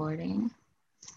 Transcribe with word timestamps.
recording. 0.00 0.50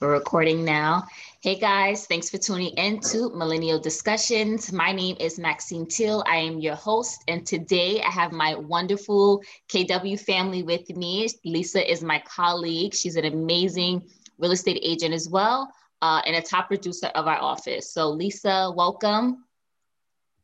We're 0.02 0.12
recording 0.12 0.66
now. 0.66 1.08
Hey 1.42 1.58
guys, 1.58 2.06
thanks 2.06 2.30
for 2.30 2.38
tuning 2.38 2.74
in 2.74 3.00
to 3.12 3.30
Millennial 3.30 3.80
Discussions. 3.80 4.74
My 4.74 4.92
name 4.92 5.16
is 5.22 5.40
Maxine 5.40 5.86
Teal. 5.86 6.22
I 6.28 6.36
am 6.36 6.60
your 6.60 6.76
host, 6.76 7.24
and 7.30 7.48
today 7.48 8.02
I 8.02 8.10
have 8.10 8.34
my 8.34 8.56
wonderful 8.56 9.42
KW 9.70 10.20
family 10.20 10.64
with 10.64 10.90
me. 10.98 11.30
Lisa 11.46 11.90
is 11.90 12.04
my 12.04 12.22
colleague. 12.28 12.94
She's 12.94 13.16
an 13.16 13.24
amazing 13.24 14.04
real 14.38 14.52
estate 14.52 14.82
agent 14.84 15.14
as 15.14 15.30
well, 15.30 15.72
uh, 16.02 16.22
and 16.26 16.36
a 16.36 16.42
top 16.42 16.68
producer 16.68 17.08
of 17.16 17.26
our 17.26 17.38
office. 17.38 17.90
So, 17.90 18.10
Lisa, 18.10 18.70
welcome. 18.76 19.46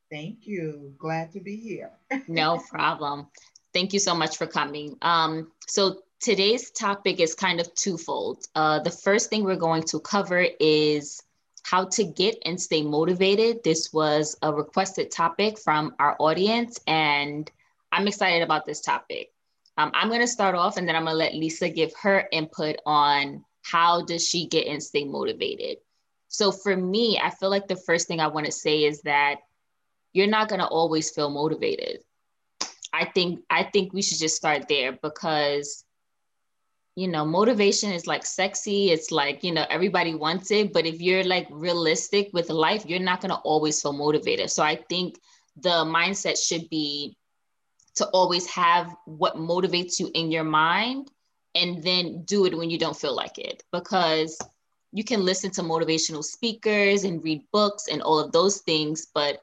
Thank 0.10 0.48
you. 0.48 0.94
Glad 0.98 1.34
to 1.34 1.42
be 1.42 1.58
here. 1.58 1.92
no 2.30 2.64
problem. 2.70 3.28
Thank 3.74 3.92
you 3.92 4.00
so 4.00 4.16
much 4.16 4.38
for 4.38 4.48
coming. 4.48 4.96
Um, 5.02 5.52
so 5.68 6.04
today's 6.20 6.72
topic 6.72 7.20
is 7.20 7.34
kind 7.34 7.60
of 7.60 7.74
twofold. 7.76 8.46
Uh, 8.56 8.80
the 8.80 8.92
first 8.92 9.30
thing 9.30 9.44
we're 9.44 9.56
going 9.56 9.84
to 9.84 10.00
cover 10.00 10.46
is 10.60 11.24
how 11.64 11.86
to 11.86 12.04
get 12.04 12.38
and 12.46 12.60
stay 12.60 12.82
motivated. 12.82 13.64
This 13.64 13.94
was 13.94 14.38
a 14.42 14.54
requested 14.54 15.12
topic 15.12 15.58
from 15.58 15.96
our 16.00 16.16
audience, 16.20 16.80
and 16.88 17.50
I'm 17.92 18.08
excited 18.08 18.42
about 18.42 18.66
this 18.66 18.82
topic. 18.82 19.32
Um, 19.78 19.92
I'm 19.94 20.10
going 20.10 20.22
to 20.22 20.28
start 20.28 20.56
off, 20.56 20.78
and 20.78 20.88
then 20.88 20.96
I'm 20.96 21.04
going 21.04 21.14
to 21.14 21.18
let 21.18 21.36
Lisa 21.36 21.70
give 21.70 21.94
her 22.02 22.28
input 22.32 22.78
on 22.86 23.46
how 23.62 24.04
does 24.04 24.28
she 24.28 24.48
get 24.48 24.68
and 24.68 24.82
stay 24.82 25.06
motivated. 25.06 25.78
So 26.28 26.52
for 26.52 26.76
me, 26.76 27.20
I 27.22 27.30
feel 27.30 27.50
like 27.50 27.68
the 27.68 27.76
first 27.76 28.08
thing 28.08 28.20
I 28.20 28.28
want 28.28 28.46
to 28.46 28.52
say 28.52 28.84
is 28.84 29.02
that 29.04 29.38
you're 30.14 30.28
not 30.28 30.50
going 30.50 30.60
to 30.60 30.68
always 30.68 31.12
feel 31.12 31.30
motivated. 31.30 32.04
I 32.92 33.06
think 33.06 33.42
I 33.50 33.64
think 33.64 33.94
we 33.94 34.02
should 34.02 34.18
just 34.18 34.36
start 34.36 34.68
there 34.68 34.94
because 34.94 35.86
you 37.00 37.08
know, 37.08 37.24
motivation 37.24 37.94
is 37.94 38.08
like 38.08 38.26
sexy. 38.26 38.92
It's 38.92 39.10
like, 39.10 39.42
you 39.42 39.54
know, 39.54 39.66
everybody 39.70 40.16
wants 40.16 40.52
it. 40.52 40.74
But 40.74 40.86
if 40.86 41.00
you're 41.00 41.24
like 41.24 41.48
realistic 41.50 42.30
with 42.34 42.50
life, 42.50 42.86
you're 42.86 43.00
not 43.00 43.22
going 43.22 43.30
to 43.30 43.38
always 43.38 43.82
feel 43.82 43.94
motivated. 43.94 44.52
So 44.52 44.64
I 44.64 44.76
think 44.90 45.18
the 45.56 45.86
mindset 45.86 46.38
should 46.38 46.70
be 46.70 47.16
to 47.96 48.06
always 48.08 48.46
have 48.48 48.94
what 49.06 49.38
motivates 49.38 49.98
you 49.98 50.12
in 50.14 50.30
your 50.30 50.44
mind 50.44 51.10
and 51.56 51.82
then 51.82 52.24
do 52.24 52.46
it 52.46 52.58
when 52.58 52.70
you 52.70 52.78
don't 52.78 53.00
feel 53.00 53.16
like 53.16 53.38
it. 53.38 53.64
Because 53.72 54.38
you 54.92 55.06
can 55.06 55.24
listen 55.24 55.52
to 55.52 55.62
motivational 55.62 56.24
speakers 56.24 57.06
and 57.06 57.24
read 57.24 57.44
books 57.54 57.88
and 57.90 58.02
all 58.02 58.20
of 58.20 58.34
those 58.34 58.58
things. 58.58 59.08
But 59.14 59.42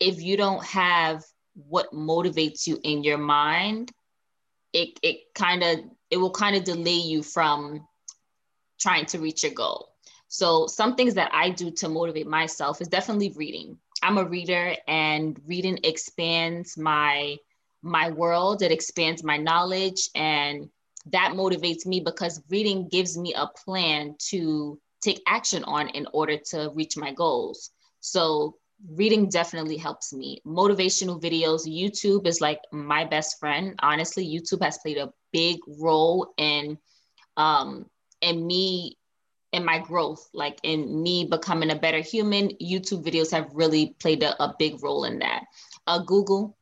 if 0.00 0.20
you 0.20 0.36
don't 0.36 0.64
have 0.64 1.22
what 1.54 1.92
motivates 1.92 2.66
you 2.66 2.80
in 2.82 3.04
your 3.04 3.18
mind, 3.18 3.92
it, 4.72 4.98
it 5.04 5.18
kind 5.36 5.62
of 5.62 5.78
it 6.10 6.16
will 6.16 6.30
kind 6.30 6.56
of 6.56 6.64
delay 6.64 6.94
you 6.94 7.22
from 7.22 7.86
trying 8.80 9.06
to 9.06 9.18
reach 9.18 9.42
your 9.42 9.52
goal. 9.52 9.88
So 10.28 10.66
some 10.66 10.96
things 10.96 11.14
that 11.14 11.30
I 11.32 11.50
do 11.50 11.70
to 11.72 11.88
motivate 11.88 12.26
myself 12.26 12.80
is 12.80 12.88
definitely 12.88 13.32
reading. 13.36 13.78
I'm 14.02 14.18
a 14.18 14.24
reader 14.24 14.74
and 14.86 15.40
reading 15.46 15.78
expands 15.84 16.76
my 16.76 17.36
my 17.82 18.10
world, 18.10 18.62
it 18.62 18.72
expands 18.72 19.22
my 19.22 19.36
knowledge 19.36 20.10
and 20.16 20.68
that 21.12 21.32
motivates 21.34 21.86
me 21.86 22.00
because 22.00 22.42
reading 22.50 22.88
gives 22.88 23.16
me 23.16 23.32
a 23.34 23.46
plan 23.64 24.16
to 24.30 24.80
take 25.00 25.22
action 25.26 25.62
on 25.64 25.88
in 25.90 26.06
order 26.12 26.36
to 26.50 26.72
reach 26.74 26.96
my 26.96 27.12
goals. 27.12 27.70
So 28.00 28.56
reading 28.90 29.28
definitely 29.28 29.76
helps 29.76 30.12
me. 30.12 30.40
Motivational 30.46 31.20
videos, 31.20 31.66
YouTube 31.66 32.26
is 32.26 32.40
like 32.40 32.60
my 32.72 33.04
best 33.04 33.38
friend. 33.38 33.74
Honestly, 33.80 34.26
YouTube 34.26 34.62
has 34.62 34.78
played 34.78 34.98
a 34.98 35.12
big 35.32 35.58
role 35.66 36.32
in 36.36 36.78
um 37.36 37.86
in 38.20 38.46
me 38.46 38.96
in 39.52 39.64
my 39.64 39.78
growth, 39.78 40.28
like 40.34 40.58
in 40.62 41.02
me 41.02 41.24
becoming 41.24 41.70
a 41.70 41.76
better 41.76 42.00
human. 42.00 42.50
YouTube 42.60 43.04
videos 43.04 43.30
have 43.30 43.48
really 43.54 43.96
played 44.00 44.22
a, 44.22 44.42
a 44.42 44.54
big 44.58 44.82
role 44.82 45.04
in 45.04 45.18
that. 45.20 45.44
Uh, 45.86 45.98
Google, 45.98 46.56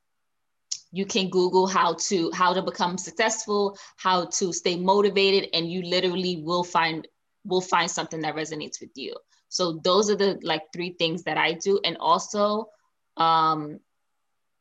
you 0.92 1.04
can 1.04 1.28
Google 1.28 1.66
how 1.66 1.94
to 1.94 2.30
how 2.32 2.52
to 2.54 2.62
become 2.62 2.96
successful, 2.98 3.76
how 3.96 4.26
to 4.26 4.52
stay 4.52 4.76
motivated, 4.76 5.48
and 5.52 5.70
you 5.70 5.82
literally 5.82 6.42
will 6.42 6.64
find 6.64 7.08
will 7.44 7.60
find 7.60 7.90
something 7.90 8.20
that 8.20 8.36
resonates 8.36 8.80
with 8.80 8.90
you. 8.94 9.14
So 9.54 9.80
those 9.84 10.10
are 10.10 10.16
the 10.16 10.40
like 10.42 10.62
three 10.72 10.96
things 10.98 11.22
that 11.22 11.38
I 11.38 11.52
do. 11.52 11.78
And 11.84 11.96
also, 12.00 12.70
um, 13.16 13.78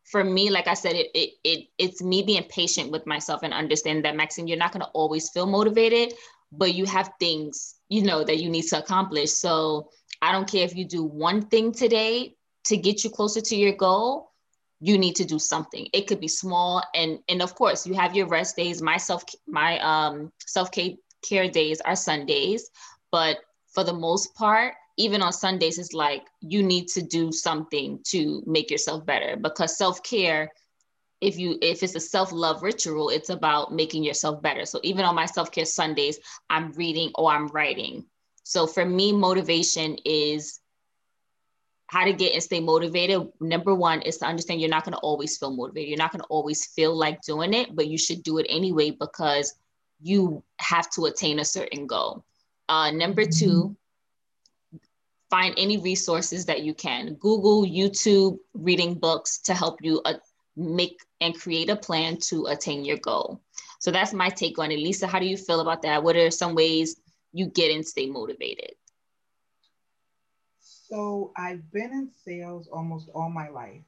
for 0.03 0.23
me, 0.23 0.51
like 0.51 0.67
I 0.67 0.75
said, 0.75 0.95
it, 0.95 1.09
it, 1.15 1.29
it 1.43 1.67
it's 1.79 2.03
me 2.03 2.21
being 2.21 2.43
patient 2.43 2.91
with 2.91 3.07
myself 3.07 3.41
and 3.41 3.55
understand 3.55 4.05
that 4.05 4.15
Maxine, 4.15 4.47
you're 4.47 4.55
not 4.55 4.71
to 4.71 4.85
always 4.93 5.31
feel 5.31 5.47
motivated, 5.47 6.13
but 6.51 6.75
you 6.75 6.85
have 6.85 7.09
things, 7.19 7.73
you 7.89 8.03
know, 8.03 8.23
that 8.23 8.37
you 8.37 8.51
need 8.51 8.67
to 8.67 8.77
accomplish. 8.77 9.31
So 9.31 9.89
I 10.21 10.31
don't 10.31 10.47
care 10.47 10.63
if 10.63 10.75
you 10.75 10.85
do 10.85 11.03
one 11.03 11.41
thing 11.47 11.71
today 11.71 12.35
to 12.65 12.77
get 12.77 13.03
you 13.03 13.09
closer 13.09 13.41
to 13.41 13.55
your 13.55 13.73
goal, 13.73 14.29
you 14.79 14.99
need 14.99 15.15
to 15.15 15.25
do 15.25 15.39
something. 15.39 15.87
It 15.91 16.05
could 16.05 16.19
be 16.19 16.27
small. 16.27 16.83
And, 16.93 17.17
and 17.29 17.41
of 17.41 17.55
course 17.55 17.87
you 17.87 17.95
have 17.95 18.15
your 18.15 18.27
rest 18.27 18.55
days. 18.57 18.79
My 18.79 18.97
self, 18.97 19.23
my 19.47 19.79
um, 19.79 20.31
self-care 20.45 21.49
days 21.49 21.81
are 21.81 21.95
Sundays, 21.95 22.69
but 23.11 23.37
for 23.73 23.83
the 23.83 23.93
most 23.93 24.35
part, 24.35 24.75
even 24.97 25.21
on 25.21 25.33
Sundays, 25.33 25.79
it's 25.79 25.93
like 25.93 26.27
you 26.41 26.61
need 26.63 26.87
to 26.89 27.01
do 27.01 27.31
something 27.31 27.99
to 28.07 28.43
make 28.45 28.69
yourself 28.69 29.05
better 29.05 29.35
because 29.35 29.77
self 29.77 30.03
care, 30.03 30.51
if 31.21 31.37
you 31.37 31.57
if 31.61 31.83
it's 31.83 31.95
a 31.95 31.99
self 31.99 32.31
love 32.31 32.63
ritual, 32.63 33.09
it's 33.09 33.29
about 33.29 33.73
making 33.73 34.03
yourself 34.03 34.41
better. 34.41 34.65
So 34.65 34.79
even 34.83 35.05
on 35.05 35.15
my 35.15 35.25
self 35.25 35.51
care 35.51 35.65
Sundays, 35.65 36.19
I'm 36.49 36.71
reading 36.73 37.11
or 37.15 37.31
I'm 37.31 37.47
writing. 37.47 38.05
So 38.43 38.67
for 38.67 38.85
me, 38.85 39.11
motivation 39.11 39.97
is 40.05 40.59
how 41.87 42.05
to 42.05 42.13
get 42.13 42.33
and 42.33 42.43
stay 42.43 42.59
motivated. 42.59 43.31
Number 43.39 43.73
one 43.73 44.01
is 44.01 44.17
to 44.17 44.25
understand 44.25 44.59
you're 44.59 44.69
not 44.69 44.83
going 44.83 44.93
to 44.93 44.99
always 44.99 45.37
feel 45.37 45.55
motivated. 45.55 45.89
You're 45.89 45.97
not 45.97 46.11
going 46.11 46.21
to 46.21 46.27
always 46.27 46.65
feel 46.65 46.95
like 46.95 47.21
doing 47.21 47.53
it, 47.53 47.75
but 47.75 47.87
you 47.87 47.97
should 47.97 48.23
do 48.23 48.39
it 48.39 48.47
anyway 48.49 48.91
because 48.91 49.53
you 50.01 50.43
have 50.59 50.89
to 50.91 51.05
attain 51.05 51.39
a 51.39 51.45
certain 51.45 51.87
goal. 51.87 52.25
Uh, 52.67 52.91
number 52.91 53.25
two, 53.25 53.75
find 55.33 55.55
any 55.57 55.77
resources 55.77 56.45
that 56.45 56.61
you 56.61 56.75
can. 56.75 57.15
Google, 57.15 57.65
YouTube, 57.65 58.37
reading 58.53 58.93
books 58.93 59.39
to 59.39 59.55
help 59.55 59.79
you 59.81 59.99
uh, 60.05 60.13
make 60.55 60.99
and 61.21 61.33
create 61.33 61.71
a 61.71 61.75
plan 61.75 62.17
to 62.17 62.45
attain 62.45 62.85
your 62.85 62.97
goal. 62.97 63.41
So 63.79 63.89
that's 63.89 64.13
my 64.13 64.29
take 64.29 64.59
on 64.59 64.71
it. 64.71 64.77
Lisa, 64.77 65.07
how 65.07 65.17
do 65.17 65.25
you 65.25 65.35
feel 65.35 65.61
about 65.61 65.81
that? 65.81 66.03
What 66.03 66.15
are 66.15 66.29
some 66.29 66.53
ways 66.53 66.97
you 67.31 67.47
get 67.47 67.71
and 67.71 67.83
stay 67.83 68.05
motivated? 68.05 68.73
So 70.59 71.33
I've 71.35 71.71
been 71.71 71.91
in 71.93 72.11
sales 72.23 72.67
almost 72.71 73.09
all 73.15 73.31
my 73.31 73.49
life. 73.49 73.81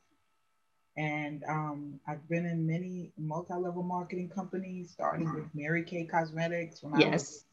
And 0.97 1.44
um, 1.47 2.00
I've 2.07 2.28
been 2.28 2.47
in 2.47 2.66
many 2.66 3.11
multi-level 3.19 3.84
marketing 3.84 4.29
companies, 4.29 4.89
starting 4.89 5.31
with 5.31 5.45
Mary 5.53 5.84
Kay 5.84 6.05
Cosmetics 6.05 6.81
when 6.81 7.00
yes. 7.00 7.05
I 7.05 7.11
was 7.11 7.44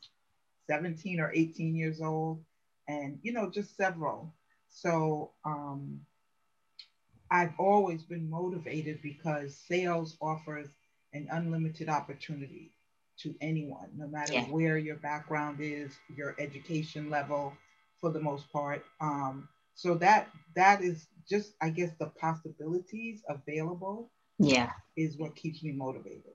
17 0.70 1.20
or 1.20 1.30
18 1.34 1.76
years 1.76 2.00
old 2.00 2.42
and 2.88 3.18
you 3.22 3.32
know 3.32 3.50
just 3.50 3.76
several. 3.76 4.34
So 4.68 5.32
um, 5.44 6.00
i've 7.32 7.54
always 7.58 8.02
been 8.02 8.28
motivated 8.28 9.00
because 9.02 9.56
sales 9.56 10.16
offers 10.20 10.68
an 11.14 11.26
unlimited 11.32 11.88
opportunity 11.88 12.70
to 13.18 13.34
anyone 13.40 13.88
no 13.96 14.06
matter 14.06 14.34
yeah. 14.34 14.44
where 14.44 14.76
your 14.78 14.96
background 14.96 15.58
is 15.60 15.92
your 16.14 16.36
education 16.38 17.10
level 17.10 17.52
for 18.00 18.10
the 18.10 18.20
most 18.20 18.52
part. 18.52 18.84
Um, 19.00 19.48
so 19.74 19.94
that 19.94 20.28
that 20.54 20.82
is 20.82 21.06
just 21.28 21.54
i 21.62 21.70
guess 21.70 21.90
the 21.98 22.06
possibilities 22.06 23.22
available 23.28 24.10
yeah. 24.38 24.70
is 24.96 25.16
what 25.16 25.34
keeps 25.36 25.62
me 25.62 25.72
motivated. 25.72 26.34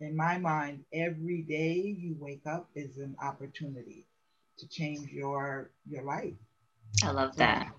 In 0.00 0.14
my 0.16 0.38
mind 0.38 0.84
every 0.92 1.42
day 1.42 1.96
you 1.98 2.16
wake 2.18 2.46
up 2.46 2.68
is 2.74 2.98
an 2.98 3.16
opportunity 3.22 4.06
to 4.58 4.68
change 4.68 5.10
your 5.10 5.70
your 5.88 6.04
life. 6.04 6.34
I 7.02 7.10
love 7.10 7.36
that. 7.36 7.72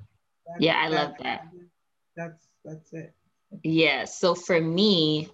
That's, 0.47 0.61
yeah, 0.61 0.77
I 0.77 0.87
love 0.89 1.13
that. 1.23 1.47
That's 2.15 2.47
that's 2.63 2.93
it. 2.93 3.13
Yeah. 3.63 4.05
So 4.05 4.35
for 4.35 4.59
me, 4.59 5.29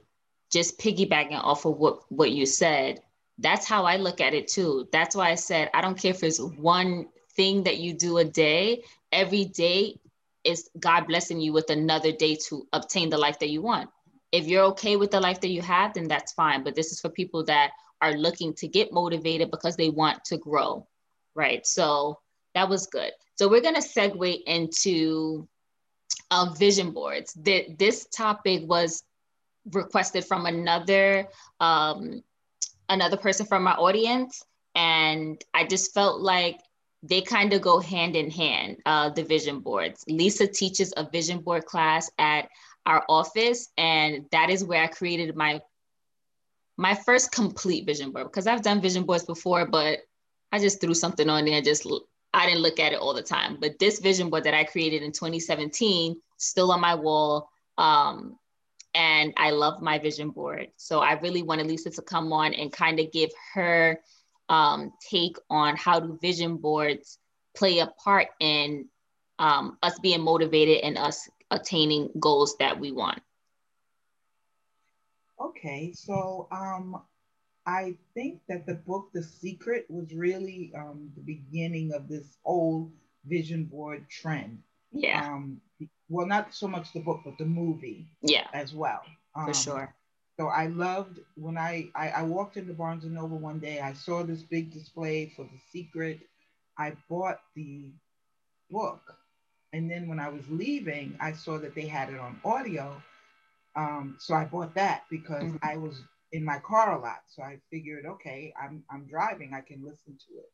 just 0.51 0.79
piggybacking 0.79 1.41
off 1.43 1.65
of 1.65 1.77
what 1.77 2.01
what 2.11 2.31
you 2.31 2.45
said, 2.45 3.01
that's 3.39 3.67
how 3.67 3.85
I 3.85 3.97
look 3.97 4.21
at 4.21 4.33
it 4.33 4.47
too. 4.47 4.87
That's 4.91 5.15
why 5.15 5.31
I 5.31 5.35
said 5.35 5.69
I 5.73 5.81
don't 5.81 5.97
care 5.97 6.11
if 6.11 6.23
it's 6.23 6.39
one 6.39 7.07
thing 7.35 7.63
that 7.63 7.77
you 7.77 7.93
do 7.93 8.17
a 8.17 8.25
day. 8.25 8.83
Every 9.11 9.45
day 9.45 9.99
is 10.43 10.69
God 10.79 11.07
blessing 11.07 11.39
you 11.39 11.53
with 11.53 11.69
another 11.69 12.11
day 12.11 12.35
to 12.47 12.67
obtain 12.73 13.09
the 13.09 13.17
life 13.17 13.39
that 13.39 13.49
you 13.49 13.61
want. 13.61 13.89
If 14.31 14.47
you're 14.47 14.63
okay 14.65 14.95
with 14.95 15.11
the 15.11 15.19
life 15.19 15.41
that 15.41 15.49
you 15.49 15.61
have, 15.61 15.93
then 15.93 16.07
that's 16.07 16.31
fine. 16.33 16.63
But 16.63 16.75
this 16.75 16.91
is 16.91 17.01
for 17.01 17.09
people 17.09 17.43
that 17.45 17.71
are 18.01 18.13
looking 18.13 18.53
to 18.55 18.67
get 18.67 18.93
motivated 18.93 19.51
because 19.51 19.75
they 19.75 19.89
want 19.89 20.23
to 20.25 20.37
grow 20.37 20.87
right? 21.35 21.65
So 21.65 22.19
that 22.55 22.69
was 22.69 22.87
good. 22.87 23.11
So 23.37 23.47
we're 23.49 23.61
going 23.61 23.75
to 23.75 23.81
segue 23.81 24.43
into 24.45 25.47
uh, 26.29 26.53
vision 26.57 26.91
boards. 26.91 27.33
The, 27.33 27.75
this 27.77 28.05
topic 28.07 28.63
was 28.67 29.03
requested 29.71 30.25
from 30.25 30.45
another 30.45 31.27
um, 31.59 32.23
another 32.89 33.17
person 33.17 33.45
from 33.45 33.67
our 33.67 33.79
audience, 33.79 34.43
And 34.75 35.43
I 35.53 35.65
just 35.65 35.93
felt 35.93 36.21
like 36.21 36.59
they 37.03 37.21
kind 37.21 37.53
of 37.53 37.61
go 37.61 37.79
hand 37.79 38.15
in 38.15 38.29
hand, 38.29 38.77
uh, 38.85 39.09
the 39.09 39.23
vision 39.23 39.59
boards. 39.59 40.03
Lisa 40.07 40.45
teaches 40.45 40.93
a 40.97 41.09
vision 41.09 41.39
board 41.39 41.65
class 41.65 42.11
at 42.19 42.47
our 42.85 43.03
office, 43.09 43.69
and 43.77 44.25
that 44.31 44.49
is 44.49 44.63
where 44.63 44.83
I 44.83 44.87
created 44.87 45.35
my 45.35 45.61
my 46.77 46.95
first 46.95 47.31
complete 47.31 47.85
vision 47.85 48.11
board 48.11 48.25
because 48.27 48.47
I've 48.47 48.61
done 48.61 48.81
vision 48.81 49.03
boards 49.03 49.25
before, 49.25 49.65
but 49.65 49.99
I 50.51 50.59
just 50.59 50.81
threw 50.81 50.93
something 50.93 51.29
on 51.29 51.45
there, 51.45 51.61
just 51.61 51.87
I 52.33 52.45
didn't 52.45 52.61
look 52.61 52.79
at 52.79 52.93
it 52.93 52.99
all 52.99 53.13
the 53.13 53.21
time. 53.21 53.57
But 53.59 53.79
this 53.79 53.99
vision 53.99 54.29
board 54.29 54.43
that 54.45 54.53
I 54.53 54.63
created 54.63 55.03
in 55.03 55.11
2017, 55.11 56.19
still 56.37 56.71
on 56.71 56.81
my 56.81 56.95
wall. 56.95 57.49
Um, 57.77 58.37
and 58.93 59.33
I 59.37 59.51
love 59.51 59.81
my 59.81 59.99
vision 59.99 60.31
board. 60.31 60.67
So 60.77 60.99
I 60.99 61.13
really 61.13 61.43
wanted 61.43 61.67
Lisa 61.67 61.89
to 61.91 62.01
come 62.01 62.33
on 62.33 62.53
and 62.53 62.71
kind 62.71 62.99
of 62.99 63.11
give 63.11 63.29
her 63.53 63.99
um, 64.49 64.91
take 65.09 65.37
on 65.49 65.77
how 65.77 65.99
do 65.99 66.19
vision 66.21 66.57
boards 66.57 67.17
play 67.55 67.79
a 67.79 67.87
part 67.87 68.27
in 68.39 68.87
um, 69.39 69.77
us 69.81 69.97
being 69.99 70.21
motivated 70.21 70.83
and 70.83 70.97
us 70.97 71.29
attaining 71.49 72.09
goals 72.19 72.55
that 72.59 72.79
we 72.79 72.91
want. 72.91 73.21
Okay, 75.39 75.91
so 75.93 76.47
um, 76.51 77.01
I 77.65 77.95
think 78.13 78.41
that 78.47 78.65
the 78.65 78.75
book 78.75 79.09
The 79.13 79.23
Secret 79.23 79.85
was 79.89 80.13
really 80.13 80.71
um, 80.75 81.11
the 81.15 81.21
beginning 81.21 81.93
of 81.93 82.07
this 82.07 82.37
whole 82.43 82.91
vision 83.25 83.65
board 83.65 84.09
trend. 84.09 84.59
Yeah. 84.91 85.25
Um, 85.25 85.61
well, 86.09 86.27
not 86.27 86.53
so 86.53 86.67
much 86.67 86.91
the 86.93 86.99
book, 86.99 87.21
but 87.23 87.37
the 87.37 87.45
movie. 87.45 88.07
Yeah. 88.21 88.47
As 88.53 88.73
well. 88.73 89.01
Um, 89.35 89.47
For 89.47 89.53
sure. 89.53 89.95
So 90.39 90.47
I 90.47 90.67
loved 90.67 91.19
when 91.35 91.57
I, 91.57 91.89
I, 91.93 92.09
I 92.09 92.23
walked 92.23 92.57
into 92.57 92.73
Barnes 92.73 93.03
and 93.03 93.13
Noble 93.13 93.37
one 93.37 93.59
day. 93.59 93.79
I 93.79 93.93
saw 93.93 94.23
this 94.23 94.41
big 94.41 94.71
display 94.71 95.31
for 95.35 95.43
The 95.43 95.59
Secret. 95.71 96.19
I 96.77 96.93
bought 97.09 97.41
the 97.55 97.91
book, 98.71 99.01
and 99.73 99.91
then 99.91 100.07
when 100.07 100.19
I 100.19 100.29
was 100.29 100.41
leaving, 100.49 101.15
I 101.19 101.33
saw 101.33 101.59
that 101.59 101.75
they 101.75 101.85
had 101.85 102.09
it 102.09 102.19
on 102.19 102.39
audio. 102.43 103.01
Um, 103.75 104.15
so 104.19 104.33
I 104.33 104.45
bought 104.45 104.73
that 104.75 105.03
because 105.11 105.43
mm-hmm. 105.43 105.57
I 105.61 105.77
was 105.77 106.01
in 106.31 106.43
my 106.43 106.59
car 106.59 106.97
a 106.97 107.01
lot. 107.01 107.21
So 107.27 107.43
I 107.43 107.59
figured, 107.69 108.05
okay, 108.05 108.53
I'm 108.61 108.83
I'm 108.89 109.05
driving, 109.05 109.53
I 109.53 109.61
can 109.61 109.83
listen 109.83 110.17
to 110.27 110.37
it. 110.39 110.51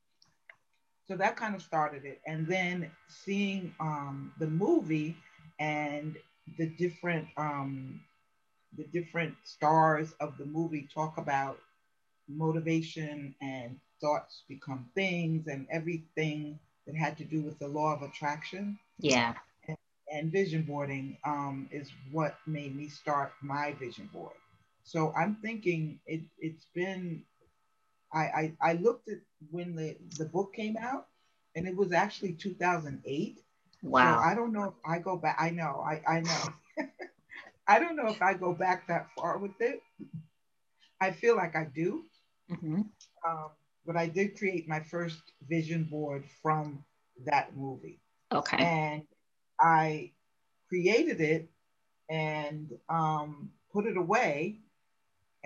So 1.07 1.15
that 1.17 1.37
kind 1.37 1.55
of 1.55 1.61
started 1.61 2.03
it, 2.05 2.19
and 2.27 2.47
then 2.47 2.91
seeing 3.07 3.73
um, 3.79 4.33
the 4.39 4.47
movie 4.47 5.15
and 5.59 6.17
the 6.57 6.67
different 6.67 7.27
um, 7.37 8.01
the 8.77 8.85
different 8.85 9.35
stars 9.43 10.13
of 10.19 10.37
the 10.37 10.45
movie 10.45 10.87
talk 10.93 11.17
about 11.17 11.59
motivation 12.27 13.33
and 13.41 13.79
thoughts 14.01 14.43
become 14.47 14.89
things 14.95 15.47
and 15.47 15.65
everything 15.71 16.59
that 16.85 16.95
had 16.95 17.17
to 17.17 17.23
do 17.23 17.41
with 17.41 17.57
the 17.59 17.67
law 17.67 17.93
of 17.93 18.01
attraction. 18.01 18.77
Yeah. 18.99 19.33
And, 19.67 19.77
and 20.11 20.31
vision 20.31 20.63
boarding 20.63 21.17
um, 21.23 21.67
is 21.71 21.89
what 22.11 22.37
made 22.45 22.75
me 22.75 22.89
start 22.89 23.33
my 23.41 23.73
vision 23.73 24.09
board. 24.13 24.35
So 24.87 25.11
I'm 25.19 25.35
thinking 25.41 25.99
it, 26.05 26.21
it's 26.39 26.65
been, 26.73 27.21
I, 28.13 28.19
I, 28.19 28.53
I 28.61 28.73
looked 28.75 29.09
at 29.09 29.17
when 29.51 29.75
the, 29.75 29.97
the 30.17 30.23
book 30.23 30.53
came 30.55 30.77
out 30.77 31.07
and 31.57 31.67
it 31.67 31.75
was 31.75 31.91
actually 31.91 32.31
2008. 32.31 33.41
Wow. 33.83 33.99
So 33.99 34.29
I 34.29 34.33
don't 34.33 34.53
know 34.53 34.63
if 34.63 34.73
I 34.89 34.99
go 34.99 35.17
back. 35.17 35.35
I 35.37 35.49
know, 35.49 35.83
I, 35.85 36.01
I 36.09 36.21
know. 36.21 36.85
I 37.67 37.79
don't 37.79 37.97
know 37.97 38.07
if 38.07 38.21
I 38.21 38.33
go 38.33 38.53
back 38.53 38.87
that 38.87 39.07
far 39.17 39.39
with 39.39 39.59
it. 39.59 39.81
I 41.01 41.11
feel 41.11 41.35
like 41.35 41.57
I 41.57 41.67
do. 41.75 42.03
Mm-hmm. 42.49 42.83
Um, 43.27 43.49
but 43.85 43.97
I 43.97 44.07
did 44.07 44.37
create 44.37 44.69
my 44.69 44.79
first 44.79 45.19
vision 45.49 45.83
board 45.83 46.23
from 46.41 46.81
that 47.25 47.57
movie. 47.57 47.99
Okay. 48.33 48.55
And 48.57 49.03
I 49.59 50.13
created 50.69 51.19
it 51.19 51.49
and 52.09 52.71
um, 52.87 53.49
put 53.73 53.85
it 53.85 53.97
away 53.97 54.61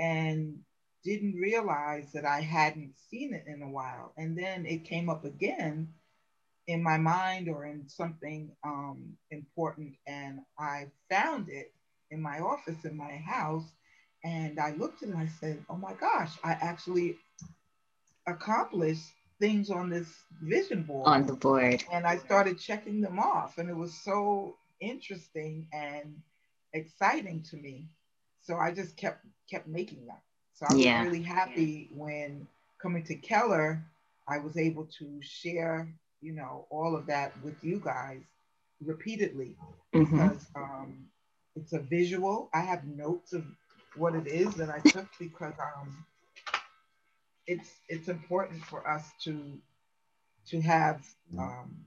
and 0.01 0.57
didn't 1.03 1.36
realize 1.36 2.12
that 2.13 2.25
I 2.25 2.42
hadn't 2.42 2.94
seen 3.09 3.33
it 3.33 3.45
in 3.48 3.62
a 3.62 3.69
while. 3.69 4.13
And 4.18 4.38
then 4.38 4.65
it 4.65 4.83
came 4.83 5.09
up 5.09 5.25
again 5.25 5.89
in 6.68 6.81
my 6.81 6.98
mind 6.98 7.48
or 7.48 7.65
in 7.65 7.88
something 7.88 8.51
um, 8.63 9.13
important, 9.30 9.94
and 10.07 10.39
I 10.59 10.88
found 11.09 11.50
it 11.50 11.71
in 12.09 12.21
my 12.21 12.39
office 12.39 12.83
in 12.83 12.98
my 12.98 13.15
house. 13.18 13.63
And 14.24 14.59
I 14.59 14.71
looked 14.71 15.01
at 15.01 15.09
it 15.09 15.15
and 15.15 15.21
I 15.21 15.30
said, 15.39 15.63
Oh 15.69 15.77
my 15.77 15.94
gosh, 15.94 16.31
I 16.44 16.51
actually 16.51 17.18
accomplished 18.27 19.06
things 19.39 19.69
on 19.69 19.89
this 19.89 20.07
vision 20.42 20.83
board. 20.83 21.07
On 21.07 21.25
the 21.25 21.33
board. 21.33 21.83
And 21.92 22.06
I 22.06 22.18
started 22.18 22.59
checking 22.59 23.01
them 23.01 23.19
off, 23.19 23.57
and 23.57 23.69
it 23.69 23.75
was 23.75 23.94
so 23.94 24.56
interesting 24.80 25.68
and 25.74 26.15
exciting 26.74 27.44
to 27.50 27.57
me. 27.57 27.88
So 28.41 28.57
I 28.57 28.71
just 28.71 28.97
kept 28.97 29.25
kept 29.49 29.67
making 29.67 30.05
them. 30.05 30.17
So 30.53 30.65
I 30.69 30.73
was 30.73 30.83
yeah. 30.83 31.03
really 31.03 31.21
happy 31.21 31.89
when 31.93 32.47
coming 32.81 33.03
to 33.05 33.15
Keller, 33.15 33.83
I 34.27 34.39
was 34.39 34.57
able 34.57 34.85
to 34.99 35.19
share, 35.21 35.93
you 36.21 36.33
know, 36.33 36.65
all 36.69 36.95
of 36.95 37.05
that 37.07 37.33
with 37.43 37.63
you 37.63 37.81
guys 37.83 38.21
repeatedly 38.83 39.55
mm-hmm. 39.93 40.03
because 40.03 40.45
um, 40.55 41.05
it's 41.55 41.73
a 41.73 41.79
visual. 41.79 42.49
I 42.53 42.61
have 42.61 42.85
notes 42.85 43.33
of 43.33 43.45
what 43.95 44.15
it 44.15 44.27
is 44.27 44.55
that 44.55 44.69
I 44.69 44.79
took 44.89 45.07
because 45.19 45.53
um, 45.59 46.05
it's 47.47 47.69
it's 47.89 48.07
important 48.07 48.63
for 48.63 48.88
us 48.88 49.11
to 49.23 49.59
to 50.47 50.61
have 50.61 51.05
um, 51.38 51.85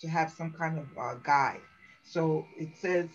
to 0.00 0.08
have 0.08 0.30
some 0.30 0.52
kind 0.52 0.78
of 0.78 0.86
uh, 0.98 1.14
guide. 1.22 1.60
So 2.04 2.44
it 2.58 2.70
says 2.80 3.08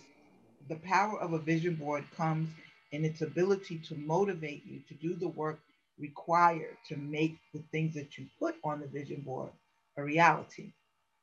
the 0.70 0.76
power 0.78 1.20
of 1.20 1.34
a 1.34 1.40
vision 1.40 1.76
board 1.76 2.04
comes 2.16 2.50
in 2.92 3.06
its 3.06 3.22
ability 3.22 3.80
to 3.80 3.96
motivate 3.96 4.66
you 4.66 4.82
to 4.88 4.94
do 4.96 5.16
the 5.16 5.28
work 5.28 5.60
required 6.00 6.78
to 6.88 6.96
make 6.96 7.38
the 7.54 7.62
things 7.72 7.94
that 7.96 8.18
you 8.18 8.26
put 8.40 8.56
on 8.64 8.80
the 8.80 8.88
vision 8.88 9.22
board 9.22 9.50
a 9.98 10.04
reality. 10.04 10.72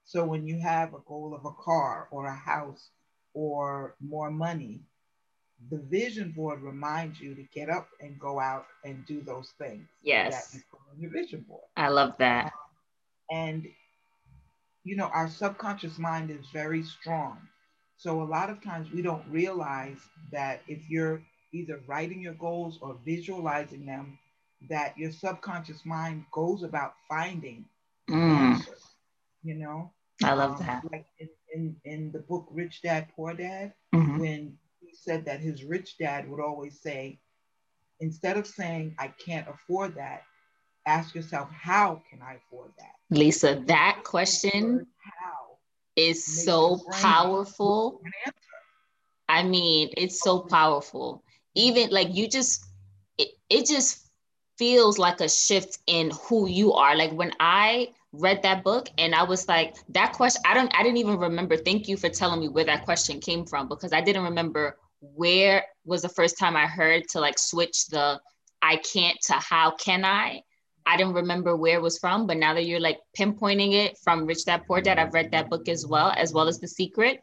So 0.05 0.25
when 0.25 0.47
you 0.47 0.59
have 0.59 0.95
a 0.95 1.01
goal 1.07 1.35
of 1.35 1.45
a 1.45 1.63
car 1.63 2.09
or 2.11 2.27
a 2.27 2.35
house 2.35 2.89
or 3.33 3.95
more 4.01 4.31
money, 4.31 4.81
the 5.71 5.79
vision 5.79 6.31
board 6.33 6.61
reminds 6.61 7.21
you 7.21 7.35
to 7.35 7.43
get 7.55 7.71
up 7.71 7.89
and 8.01 8.19
go 8.19 8.39
out 8.39 8.67
and 8.85 9.07
do 9.07 9.23
those 9.23 9.53
things. 9.59 9.87
Yes. 10.03 10.51
That 10.51 10.59
you 10.59 10.65
put 10.71 10.81
on 10.93 11.01
your 11.01 11.11
vision 11.11 11.45
board. 11.49 11.63
I 11.77 11.89
love 11.89 12.15
that. 12.19 12.53
And, 13.31 13.67
you 14.83 14.97
know, 14.97 15.07
our 15.07 15.29
subconscious 15.31 15.99
mind 15.99 16.31
is 16.31 16.45
very 16.53 16.83
strong. 16.83 17.39
So 18.05 18.21
a 18.21 18.23
lot 18.23 18.51
of 18.51 18.63
times 18.63 18.93
we 18.93 19.01
don't 19.01 19.25
realize 19.31 19.97
that 20.31 20.61
if 20.69 20.91
you're 20.91 21.23
either 21.55 21.81
writing 21.87 22.21
your 22.21 22.35
goals 22.35 22.79
or 22.83 22.99
visualizing 23.03 23.87
them, 23.87 24.19
that 24.69 24.93
your 24.99 25.11
subconscious 25.11 25.87
mind 25.87 26.27
goes 26.31 26.65
about 26.65 26.97
finding 27.09 27.65
mm. 28.11 28.15
answers, 28.15 28.83
you 29.43 29.55
know? 29.55 29.91
I 30.23 30.35
love 30.35 30.61
um, 30.61 30.67
that. 30.67 30.85
Like 30.93 31.07
in, 31.19 31.31
in, 31.55 31.77
in 31.87 32.13
the 32.13 32.19
book 32.19 32.47
Rich 32.51 32.83
Dad, 32.83 33.09
Poor 33.17 33.33
Dad, 33.33 33.73
mm-hmm. 33.95 34.19
when 34.19 34.59
he 34.81 34.95
said 34.95 35.25
that 35.25 35.41
his 35.41 35.65
rich 35.65 35.97
dad 35.97 36.29
would 36.29 36.41
always 36.41 36.79
say, 36.79 37.19
instead 38.01 38.37
of 38.37 38.47
saying, 38.47 38.97
I 38.99 39.15
can't 39.25 39.49
afford 39.49 39.95
that, 39.95 40.25
ask 40.85 41.15
yourself, 41.15 41.49
how 41.51 42.03
can 42.11 42.21
I 42.21 42.35
afford 42.35 42.73
that? 42.77 42.97
Lisa, 43.09 43.63
that 43.67 44.03
question 44.05 44.87
is 45.97 46.45
so 46.45 46.81
powerful. 46.91 48.01
I 49.29 49.43
mean, 49.43 49.91
it's 49.97 50.21
so 50.23 50.41
powerful. 50.41 51.23
Even 51.55 51.91
like 51.91 52.15
you 52.15 52.29
just, 52.29 52.65
it, 53.19 53.29
it 53.49 53.67
just 53.67 54.11
feels 54.59 54.99
like 54.99 55.21
a 55.21 55.29
shift 55.29 55.79
in 55.87 56.11
who 56.29 56.49
you 56.49 56.73
are. 56.73 56.97
Like 56.97 57.13
when 57.13 57.33
I 57.41 57.91
read 58.13 58.43
that 58.43 58.63
book 58.65 58.89
and 58.99 59.15
I 59.15 59.25
was 59.25 59.49
like, 59.49 59.77
that 59.91 60.13
question, 60.13 60.43
I 60.45 60.55
don't, 60.55 60.73
I 60.75 60.83
didn't 60.83 60.99
even 60.99 61.19
remember. 61.19 61.57
Thank 61.57 61.89
you 61.89 61.97
for 61.97 62.09
telling 62.09 62.41
me 62.41 62.49
where 62.49 62.65
that 62.65 62.85
question 62.85 63.21
came 63.21 63.45
from 63.47 63.69
because 63.69 63.93
I 63.93 64.01
didn't 64.01 64.25
remember 64.25 64.77
where 65.01 65.65
was 65.85 66.03
the 66.03 66.09
first 66.09 66.39
time 66.39 66.57
I 66.57 66.67
heard 66.67 67.09
to 67.11 67.21
like 67.21 67.39
switch 67.39 67.87
the 67.87 68.21
I 68.63 68.77
can't 68.77 69.19
to 69.25 69.35
how 69.35 69.73
can 69.77 70.05
I. 70.05 70.43
I 70.87 70.97
didn't 70.97 71.15
remember 71.15 71.57
where 71.57 71.79
it 71.79 71.83
was 71.83 71.99
from, 71.99 72.27
but 72.27 72.37
now 72.37 72.55
that 72.55 72.67
you're 72.67 72.81
like 72.81 73.01
pinpointing 73.19 73.73
it 73.73 73.97
from 73.99 74.27
Rich 74.27 74.45
Dad 74.45 74.65
Poor 74.67 74.81
Dad, 74.81 74.99
I've 74.99 75.15
read 75.15 75.31
that 75.33 75.49
book 75.49 75.69
as 75.69 75.87
well, 75.87 76.13
as 76.17 76.33
well 76.33 76.49
as 76.49 76.61
The 76.61 76.69
Secret. 76.69 77.23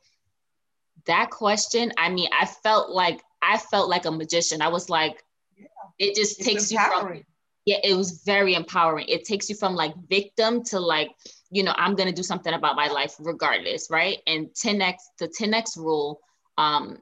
That 1.06 1.30
question, 1.30 1.92
I 1.98 2.10
mean, 2.10 2.30
I 2.38 2.46
felt 2.46 2.90
like 2.90 3.22
I 3.42 3.58
felt 3.58 3.90
like 3.90 4.06
a 4.06 4.12
magician. 4.12 4.62
I 4.62 4.68
was 4.68 4.90
like, 4.90 5.24
yeah. 5.58 5.66
it 6.00 6.16
just 6.16 6.40
it's 6.40 6.48
takes 6.48 6.72
empowering. 6.72 7.18
you 7.18 7.24
from 7.24 7.26
yeah, 7.66 7.78
it 7.84 7.96
was 7.96 8.24
very 8.26 8.56
empowering. 8.56 9.06
It 9.08 9.24
takes 9.24 9.50
you 9.50 9.56
from 9.56 9.76
like 9.76 9.94
victim 10.10 10.64
to 10.66 10.80
like, 10.80 11.12
you 11.52 11.64
know, 11.64 11.74
I'm 11.76 11.96
gonna 11.96 12.12
do 12.12 12.24
something 12.24 12.54
about 12.54 12.76
my 12.76 12.88
life 12.88 13.16
regardless, 13.20 13.90
right? 13.92 14.18
And 14.26 14.48
10x, 14.48 14.96
the 15.20 15.28
10x 15.28 15.78
rule 15.78 16.20
um, 16.58 16.98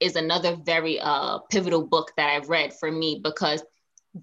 is 0.00 0.16
another 0.16 0.56
very 0.56 0.98
uh, 1.00 1.38
pivotal 1.50 1.86
book 1.86 2.12
that 2.16 2.30
I've 2.30 2.48
read 2.48 2.72
for 2.72 2.90
me 2.90 3.20
because 3.22 3.62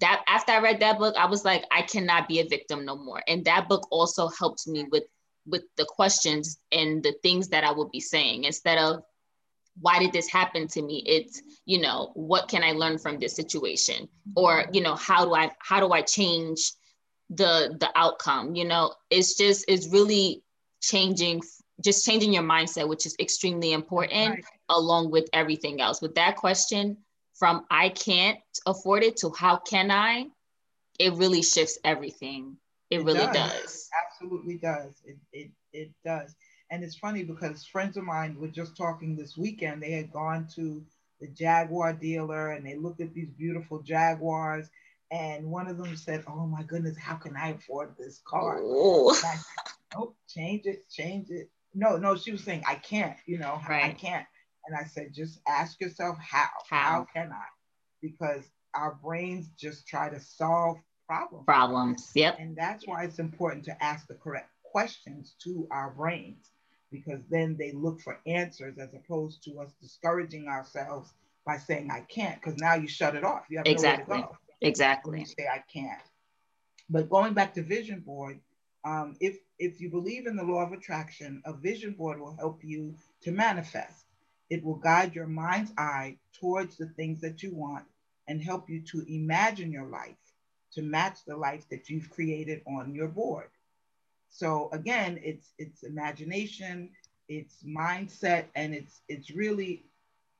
that 0.00 0.22
after 0.26 0.52
I 0.52 0.60
read 0.60 0.80
that 0.80 0.98
book, 0.98 1.14
I 1.16 1.26
was 1.26 1.44
like, 1.44 1.64
I 1.70 1.82
cannot 1.82 2.28
be 2.28 2.40
a 2.40 2.48
victim 2.48 2.84
no 2.84 2.96
more. 2.96 3.22
And 3.28 3.44
that 3.44 3.68
book 3.68 3.86
also 3.90 4.28
helped 4.28 4.66
me 4.66 4.86
with 4.90 5.04
with 5.48 5.62
the 5.76 5.84
questions 5.84 6.58
and 6.72 7.02
the 7.04 7.14
things 7.22 7.48
that 7.48 7.62
I 7.62 7.70
would 7.70 7.90
be 7.92 8.00
saying. 8.00 8.44
Instead 8.44 8.78
of 8.78 9.02
why 9.80 9.98
did 9.98 10.12
this 10.12 10.28
happen 10.28 10.66
to 10.68 10.82
me? 10.82 11.02
It's 11.06 11.42
you 11.64 11.80
know 11.80 12.10
what 12.14 12.48
can 12.48 12.62
i 12.62 12.72
learn 12.72 12.98
from 12.98 13.18
this 13.18 13.34
situation? 13.34 14.08
Or 14.34 14.64
you 14.72 14.80
know 14.80 14.94
how 14.94 15.24
do 15.24 15.34
i 15.34 15.50
how 15.58 15.80
do 15.80 15.92
i 15.92 16.02
change 16.02 16.72
the 17.30 17.76
the 17.78 17.90
outcome? 17.94 18.54
You 18.54 18.64
know 18.64 18.94
it's 19.10 19.36
just 19.36 19.64
it's 19.68 19.88
really 19.88 20.42
changing 20.80 21.42
just 21.84 22.04
changing 22.06 22.32
your 22.32 22.42
mindset 22.42 22.88
which 22.88 23.04
is 23.04 23.14
extremely 23.20 23.72
important 23.72 24.30
right. 24.30 24.44
along 24.70 25.10
with 25.10 25.28
everything 25.32 25.80
else. 25.80 26.02
With 26.02 26.14
that 26.16 26.36
question 26.36 26.96
from 27.38 27.64
i 27.70 27.88
can't 27.88 28.38
afford 28.66 29.02
it 29.02 29.16
to 29.16 29.30
how 29.36 29.56
can 29.56 29.90
i 29.90 30.26
it 30.98 31.12
really 31.14 31.42
shifts 31.42 31.78
everything 31.84 32.56
it, 32.90 33.00
it 33.00 33.04
really 33.04 33.20
does. 33.20 33.62
does. 33.62 33.88
absolutely 34.06 34.56
does 34.56 34.94
it, 35.04 35.16
it 35.32 35.50
it 35.72 35.90
does 36.04 36.34
and 36.70 36.82
it's 36.82 36.96
funny 36.96 37.22
because 37.22 37.64
friends 37.64 37.96
of 37.96 38.04
mine 38.04 38.36
were 38.38 38.48
just 38.48 38.76
talking 38.76 39.16
this 39.16 39.36
weekend. 39.36 39.82
They 39.82 39.92
had 39.92 40.12
gone 40.12 40.48
to 40.56 40.84
the 41.20 41.28
Jaguar 41.28 41.92
dealer 41.92 42.52
and 42.52 42.66
they 42.66 42.76
looked 42.76 43.00
at 43.00 43.14
these 43.14 43.30
beautiful 43.30 43.82
Jaguars. 43.82 44.68
And 45.12 45.46
one 45.46 45.68
of 45.68 45.78
them 45.78 45.96
said, 45.96 46.24
Oh 46.26 46.46
my 46.46 46.64
goodness, 46.64 46.98
how 46.98 47.14
can 47.14 47.36
I 47.36 47.50
afford 47.50 47.94
this 47.96 48.20
car? 48.26 48.58
Oh, 48.60 49.12
said, 49.12 49.38
nope, 49.94 50.16
change 50.28 50.66
it, 50.66 50.88
change 50.90 51.30
it. 51.30 51.50
No, 51.74 51.96
no, 51.96 52.16
she 52.16 52.32
was 52.32 52.42
saying, 52.42 52.64
I 52.66 52.74
can't, 52.76 53.16
you 53.26 53.38
know, 53.38 53.60
right. 53.68 53.84
I 53.84 53.90
can't. 53.92 54.26
And 54.66 54.76
I 54.76 54.84
said, 54.84 55.12
just 55.12 55.40
ask 55.46 55.80
yourself 55.80 56.16
how. 56.18 56.48
How, 56.68 56.76
how 56.76 57.06
can 57.12 57.32
I? 57.32 57.46
Because 58.02 58.44
our 58.74 58.98
brains 59.02 59.48
just 59.58 59.86
try 59.86 60.08
to 60.08 60.20
solve 60.20 60.78
problems. 61.06 61.44
Problems. 61.46 62.10
Yep. 62.14 62.36
And 62.38 62.56
that's 62.56 62.86
why 62.86 63.04
it's 63.04 63.18
important 63.18 63.64
to 63.66 63.84
ask 63.84 64.06
the 64.06 64.14
correct 64.14 64.50
questions 64.64 65.34
to 65.44 65.66
our 65.70 65.90
brains 65.96 66.50
because 66.90 67.20
then 67.30 67.56
they 67.58 67.72
look 67.72 68.00
for 68.00 68.18
answers 68.26 68.78
as 68.78 68.94
opposed 68.94 69.42
to 69.44 69.58
us 69.58 69.72
discouraging 69.80 70.48
ourselves 70.48 71.12
by 71.46 71.56
saying 71.56 71.90
I 71.90 72.00
can't 72.00 72.40
because 72.40 72.58
now 72.58 72.74
you 72.74 72.88
shut 72.88 73.14
it 73.14 73.24
off. 73.24 73.44
You 73.48 73.58
have 73.58 73.66
exactly. 73.66 74.16
nowhere 74.16 74.28
to 74.28 74.32
go. 74.32 74.38
Exactly. 74.60 75.20
You 75.20 75.26
say 75.26 75.46
I 75.52 75.62
can't. 75.72 76.02
But 76.88 77.10
going 77.10 77.34
back 77.34 77.54
to 77.54 77.62
vision 77.62 78.00
board, 78.00 78.40
um, 78.84 79.16
if 79.20 79.38
if 79.58 79.80
you 79.80 79.90
believe 79.90 80.26
in 80.26 80.36
the 80.36 80.44
law 80.44 80.62
of 80.62 80.72
attraction, 80.72 81.42
a 81.44 81.52
vision 81.52 81.92
board 81.92 82.20
will 82.20 82.36
help 82.36 82.62
you 82.62 82.94
to 83.22 83.32
manifest. 83.32 84.05
It 84.50 84.64
will 84.64 84.76
guide 84.76 85.14
your 85.14 85.26
mind's 85.26 85.72
eye 85.76 86.18
towards 86.32 86.76
the 86.76 86.86
things 86.86 87.20
that 87.22 87.42
you 87.42 87.54
want 87.54 87.84
and 88.28 88.42
help 88.42 88.68
you 88.68 88.82
to 88.82 89.04
imagine 89.08 89.72
your 89.72 89.86
life 89.86 90.16
to 90.72 90.82
match 90.82 91.24
the 91.26 91.36
life 91.36 91.68
that 91.70 91.88
you've 91.88 92.10
created 92.10 92.62
on 92.66 92.94
your 92.94 93.08
board. 93.08 93.48
So 94.30 94.68
again, 94.72 95.20
it's 95.22 95.52
it's 95.58 95.82
imagination, 95.82 96.90
it's 97.28 97.62
mindset, 97.62 98.46
and 98.54 98.74
it's 98.74 99.00
it's 99.08 99.30
really 99.30 99.84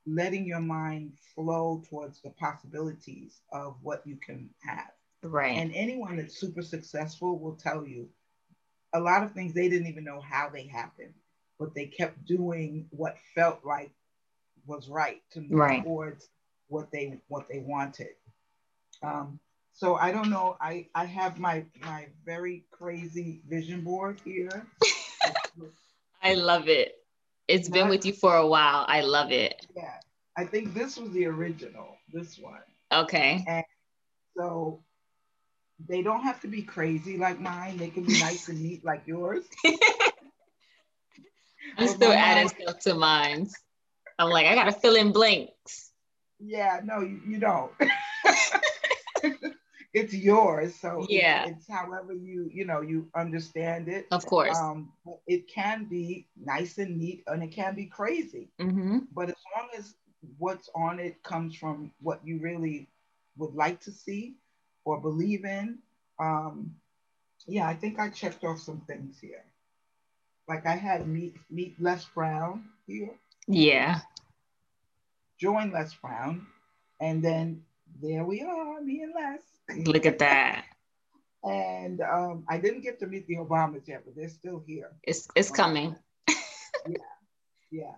letting 0.05 0.45
your 0.45 0.59
mind 0.61 1.13
flow 1.35 1.81
towards 1.89 2.21
the 2.21 2.29
possibilities 2.31 3.41
of 3.51 3.75
what 3.81 4.05
you 4.05 4.17
can 4.17 4.49
have. 4.63 4.91
Right. 5.23 5.57
And 5.57 5.73
anyone 5.73 6.17
that's 6.17 6.39
super 6.39 6.61
successful 6.61 7.39
will 7.39 7.55
tell 7.55 7.85
you 7.85 8.09
a 8.93 8.99
lot 8.99 9.23
of 9.23 9.31
things 9.33 9.53
they 9.53 9.69
didn't 9.69 9.87
even 9.87 10.03
know 10.03 10.21
how 10.21 10.49
they 10.49 10.67
happened, 10.67 11.13
but 11.59 11.73
they 11.73 11.85
kept 11.87 12.25
doing 12.25 12.87
what 12.91 13.17
felt 13.35 13.65
like 13.65 13.91
was 14.67 14.89
right 14.89 15.21
to 15.31 15.41
move 15.41 15.51
right. 15.51 15.83
towards 15.83 16.29
what 16.67 16.91
they 16.91 17.19
what 17.27 17.47
they 17.49 17.59
wanted. 17.59 18.15
Um, 19.01 19.39
so 19.73 19.95
I 19.95 20.11
don't 20.11 20.29
know. 20.29 20.57
I 20.59 20.87
I 20.93 21.05
have 21.05 21.39
my 21.39 21.63
my 21.81 22.07
very 22.25 22.65
crazy 22.71 23.41
vision 23.47 23.81
board 23.81 24.19
here. 24.23 24.67
I 26.23 26.33
love 26.33 26.67
it. 26.67 26.95
It's 27.47 27.69
been 27.69 27.87
with 27.87 28.05
you 28.05 28.13
for 28.13 28.35
a 28.35 28.45
while. 28.45 28.85
I 28.87 29.01
love 29.01 29.31
it. 29.31 29.65
Yeah. 29.75 29.93
I 30.37 30.45
think 30.45 30.73
this 30.73 30.97
was 30.97 31.11
the 31.11 31.25
original, 31.25 31.97
this 32.11 32.37
one. 32.37 32.61
Okay. 32.91 33.43
And 33.47 33.65
so 34.37 34.83
they 35.87 36.01
don't 36.01 36.23
have 36.23 36.41
to 36.41 36.47
be 36.47 36.61
crazy 36.61 37.17
like 37.17 37.39
mine. 37.39 37.77
They 37.77 37.89
can 37.89 38.03
be 38.03 38.19
nice 38.19 38.47
and 38.49 38.61
neat 38.61 38.85
like 38.85 39.03
yours. 39.05 39.45
I'm 41.77 41.87
still 41.87 42.11
adding 42.11 42.49
stuff 42.49 42.79
to 42.81 42.93
mine. 42.93 43.49
I'm 44.19 44.29
like, 44.29 44.45
I 44.47 44.55
gotta 44.55 44.71
fill 44.71 44.95
in 44.95 45.11
blanks. 45.11 45.91
Yeah, 46.39 46.81
no, 46.83 47.01
you, 47.01 47.21
you 47.27 47.39
don't. 47.39 47.71
it's 49.93 50.13
yours. 50.13 50.75
So 50.75 51.05
yeah, 51.09 51.43
it's, 51.43 51.57
it's, 51.57 51.69
however 51.69 52.13
you 52.13 52.49
you 52.53 52.65
know 52.65 52.81
you 52.81 53.07
understand 53.15 53.87
it. 53.87 54.07
Of 54.11 54.25
course, 54.25 54.57
um, 54.57 54.91
it 55.27 55.47
can 55.47 55.85
be 55.85 56.27
nice 56.39 56.77
and 56.77 56.97
neat, 56.97 57.23
and 57.27 57.43
it 57.43 57.51
can 57.51 57.75
be 57.75 57.85
crazy. 57.85 58.49
Mm-hmm. 58.59 58.99
But 59.13 59.29
as 59.29 59.35
long 59.55 59.69
as 59.77 59.95
what's 60.37 60.69
on 60.75 60.99
it 60.99 61.21
comes 61.23 61.55
from 61.55 61.91
what 62.01 62.21
you 62.25 62.39
really 62.39 62.87
would 63.37 63.53
like 63.53 63.79
to 63.81 63.91
see 63.91 64.35
or 64.83 64.99
believe 64.99 65.45
in, 65.45 65.77
um, 66.19 66.75
yeah, 67.47 67.67
I 67.67 67.75
think 67.75 67.99
I 67.99 68.09
checked 68.09 68.43
off 68.43 68.59
some 68.59 68.81
things 68.87 69.19
here. 69.19 69.43
Like 70.47 70.65
I 70.65 70.75
had 70.75 71.07
meet 71.07 71.35
meet 71.49 71.75
Les 71.79 72.05
Brown 72.13 72.65
here. 72.85 73.11
Yeah. 73.47 73.99
Join 75.39 75.71
Les 75.71 75.93
Brown, 75.95 76.45
and 76.99 77.23
then 77.23 77.61
there 78.01 78.25
we 78.25 78.41
are, 78.41 78.81
me 78.81 79.03
and 79.03 79.13
Les. 79.13 79.85
Look 79.85 80.05
at 80.05 80.19
that. 80.19 80.65
and 81.43 82.01
um, 82.01 82.43
I 82.49 82.57
didn't 82.57 82.81
get 82.81 82.99
to 82.99 83.07
meet 83.07 83.27
the 83.27 83.37
Obamas 83.37 83.87
yet, 83.87 84.03
but 84.05 84.15
they're 84.15 84.29
still 84.29 84.63
here. 84.65 84.91
It's 85.03 85.27
it's 85.35 85.49
um, 85.51 85.55
coming. 85.55 85.95
yeah, 86.87 86.97
yeah. 87.71 87.95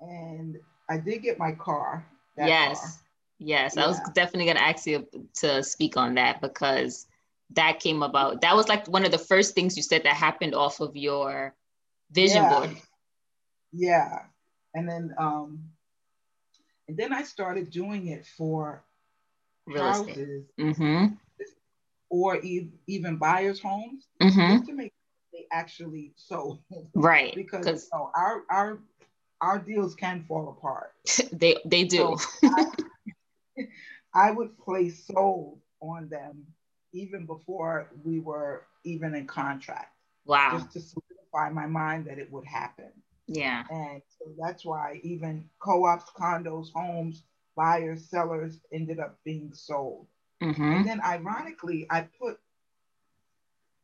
And 0.00 0.58
I 0.88 0.98
did 0.98 1.22
get 1.22 1.38
my 1.38 1.52
car. 1.52 2.06
Yes, 2.36 2.80
car. 2.80 2.90
yes. 3.38 3.74
Yeah. 3.76 3.84
I 3.84 3.86
was 3.86 4.00
definitely 4.14 4.46
gonna 4.46 4.60
ask 4.60 4.86
you 4.86 5.06
to 5.40 5.62
speak 5.62 5.96
on 5.96 6.14
that 6.14 6.40
because 6.40 7.06
that 7.50 7.80
came 7.80 8.02
about. 8.02 8.42
That 8.42 8.54
was 8.54 8.68
like 8.68 8.86
one 8.86 9.04
of 9.04 9.10
the 9.10 9.18
first 9.18 9.54
things 9.54 9.76
you 9.76 9.82
said 9.82 10.04
that 10.04 10.14
happened 10.14 10.54
off 10.54 10.80
of 10.80 10.96
your 10.96 11.54
vision 12.12 12.42
yeah. 12.42 12.50
board. 12.50 12.76
Yeah, 13.72 14.18
and 14.74 14.88
then 14.88 15.14
um, 15.18 15.60
and 16.88 16.96
then 16.96 17.12
I 17.12 17.22
started 17.22 17.70
doing 17.70 18.08
it 18.08 18.26
for 18.26 18.84
Real 19.66 19.82
houses 19.82 20.44
mm-hmm. 20.60 21.14
or 22.10 22.36
e- 22.36 22.70
even 22.86 23.16
buyers' 23.16 23.60
homes 23.60 24.06
mm-hmm. 24.20 24.64
to 24.64 24.72
make 24.74 24.92
sure 24.92 25.40
they 25.40 25.46
actually 25.50 26.12
sold. 26.16 26.58
Right. 26.94 27.34
because 27.36 27.66
you 27.66 27.98
know, 27.98 28.10
our 28.14 28.42
our 28.50 28.78
our 29.40 29.58
deals 29.58 29.94
can 29.94 30.24
fall 30.24 30.50
apart. 30.50 30.92
they 31.32 31.56
they 31.64 31.84
do. 31.84 32.16
So 32.18 32.50
I, 32.54 32.66
I 34.28 34.30
would 34.30 34.58
place 34.58 35.06
sold 35.06 35.60
on 35.80 36.08
them 36.08 36.44
even 36.92 37.26
before 37.26 37.90
we 38.04 38.20
were 38.20 38.66
even 38.84 39.14
in 39.14 39.26
contract. 39.26 39.92
Wow. 40.26 40.58
Just 40.58 40.72
to 40.72 40.80
solidify 40.80 41.50
my 41.50 41.66
mind 41.66 42.06
that 42.06 42.18
it 42.18 42.30
would 42.30 42.46
happen. 42.46 42.90
Yeah. 43.26 43.64
And 43.70 44.02
so 44.18 44.26
that's 44.38 44.64
why 44.64 45.00
even 45.02 45.48
co-ops, 45.58 46.10
condos, 46.16 46.72
homes 46.72 47.22
buyers, 47.56 48.08
sellers 48.08 48.58
ended 48.72 48.98
up 48.98 49.18
being 49.24 49.52
sold. 49.54 50.06
Mm-hmm. 50.42 50.62
And 50.62 50.86
then 50.86 51.00
ironically, 51.00 51.86
I 51.90 52.06
put 52.20 52.38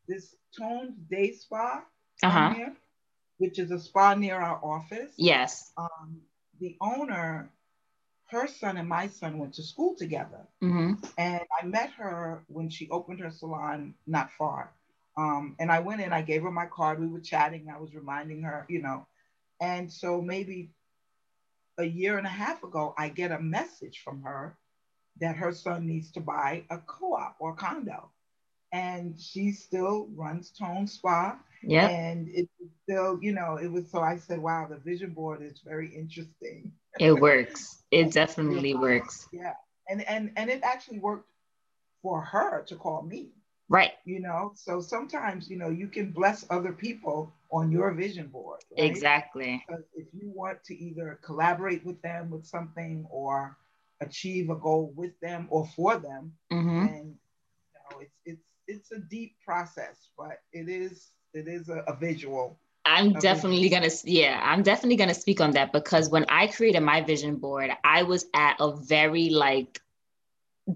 this 0.08 0.34
Tones 0.58 0.96
Day 1.10 1.32
Spa 1.32 1.84
uh-huh. 2.22 2.54
here, 2.54 2.76
which 3.38 3.58
is 3.58 3.70
a 3.70 3.78
spa 3.78 4.14
near 4.14 4.36
our 4.36 4.60
office. 4.62 5.12
Yes. 5.16 5.72
Um, 5.76 6.20
the 6.60 6.76
owner, 6.80 7.50
her 8.26 8.46
son 8.46 8.76
and 8.76 8.88
my 8.88 9.06
son 9.06 9.38
went 9.38 9.54
to 9.54 9.62
school 9.62 9.94
together. 9.94 10.46
Mm-hmm. 10.62 11.04
And 11.16 11.42
I 11.60 11.66
met 11.66 11.90
her 11.92 12.42
when 12.48 12.68
she 12.68 12.88
opened 12.90 13.20
her 13.20 13.30
salon 13.30 13.94
not 14.06 14.30
far. 14.32 14.72
Um, 15.16 15.56
and 15.58 15.70
I 15.70 15.80
went 15.80 16.00
in, 16.00 16.12
I 16.12 16.22
gave 16.22 16.42
her 16.42 16.50
my 16.50 16.66
card. 16.66 17.00
We 17.00 17.06
were 17.06 17.20
chatting. 17.20 17.68
I 17.74 17.78
was 17.78 17.94
reminding 17.94 18.42
her, 18.42 18.66
you 18.68 18.82
know. 18.82 19.06
And 19.60 19.92
so 19.92 20.20
maybe 20.20 20.70
a 21.78 21.84
year 21.84 22.18
and 22.18 22.26
a 22.26 22.30
half 22.30 22.62
ago, 22.62 22.94
I 22.96 23.08
get 23.08 23.32
a 23.32 23.40
message 23.40 24.02
from 24.04 24.22
her 24.22 24.56
that 25.20 25.36
her 25.36 25.52
son 25.52 25.86
needs 25.86 26.10
to 26.12 26.20
buy 26.20 26.64
a 26.70 26.78
co-op 26.78 27.36
or 27.38 27.54
condo. 27.54 28.10
And 28.72 29.20
she 29.20 29.52
still 29.52 30.08
runs 30.14 30.50
Tone 30.50 30.86
Spa. 30.86 31.38
Yeah. 31.62 31.88
And 31.88 32.28
it's 32.32 32.50
still, 32.84 33.18
you 33.20 33.32
know, 33.32 33.56
it 33.56 33.70
was 33.70 33.90
so 33.90 34.00
I 34.00 34.16
said, 34.16 34.38
wow, 34.38 34.66
the 34.70 34.78
vision 34.78 35.10
board 35.10 35.42
is 35.42 35.60
very 35.64 35.88
interesting. 35.88 36.72
It 36.98 37.12
works. 37.12 37.82
It 37.90 38.12
definitely 38.12 38.74
works. 38.74 39.28
Yeah. 39.32 39.54
And 39.88 40.02
and 40.02 40.32
and 40.36 40.48
it 40.48 40.62
actually 40.62 41.00
worked 41.00 41.30
for 42.02 42.22
her 42.22 42.62
to 42.68 42.76
call 42.76 43.02
me. 43.02 43.30
Right. 43.70 43.92
You 44.04 44.20
know, 44.20 44.52
so 44.56 44.80
sometimes, 44.80 45.48
you 45.48 45.56
know, 45.56 45.70
you 45.70 45.86
can 45.86 46.10
bless 46.10 46.44
other 46.50 46.72
people 46.72 47.32
on 47.52 47.70
your 47.70 47.92
vision 47.92 48.26
board. 48.26 48.60
Right? 48.76 48.84
Exactly. 48.84 49.64
Because 49.66 49.84
if 49.94 50.08
you 50.12 50.30
want 50.34 50.62
to 50.64 50.74
either 50.76 51.20
collaborate 51.22 51.86
with 51.86 52.02
them 52.02 52.30
with 52.30 52.44
something 52.44 53.06
or 53.08 53.56
achieve 54.00 54.50
a 54.50 54.56
goal 54.56 54.92
with 54.96 55.18
them 55.20 55.46
or 55.50 55.66
for 55.66 55.96
them. 55.96 56.32
Mm-hmm. 56.52 56.86
And 56.86 57.06
you 57.06 57.80
know, 57.90 58.00
it's 58.00 58.16
it's 58.24 58.42
it's 58.66 58.92
a 58.92 58.98
deep 58.98 59.36
process, 59.44 60.08
but 60.18 60.40
it 60.52 60.68
is 60.68 61.10
it 61.32 61.46
is 61.46 61.68
a, 61.68 61.84
a 61.86 61.94
visual. 61.94 62.58
I'm 62.86 63.12
definitely 63.12 63.62
visual. 63.62 63.82
gonna 63.82 63.92
yeah, 64.04 64.40
I'm 64.42 64.62
definitely 64.62 64.96
gonna 64.96 65.14
speak 65.14 65.40
on 65.40 65.52
that 65.52 65.72
because 65.72 66.08
when 66.08 66.24
I 66.28 66.48
created 66.48 66.80
my 66.80 67.02
vision 67.02 67.36
board, 67.36 67.70
I 67.84 68.02
was 68.02 68.26
at 68.34 68.56
a 68.58 68.74
very 68.74 69.30
like 69.30 69.80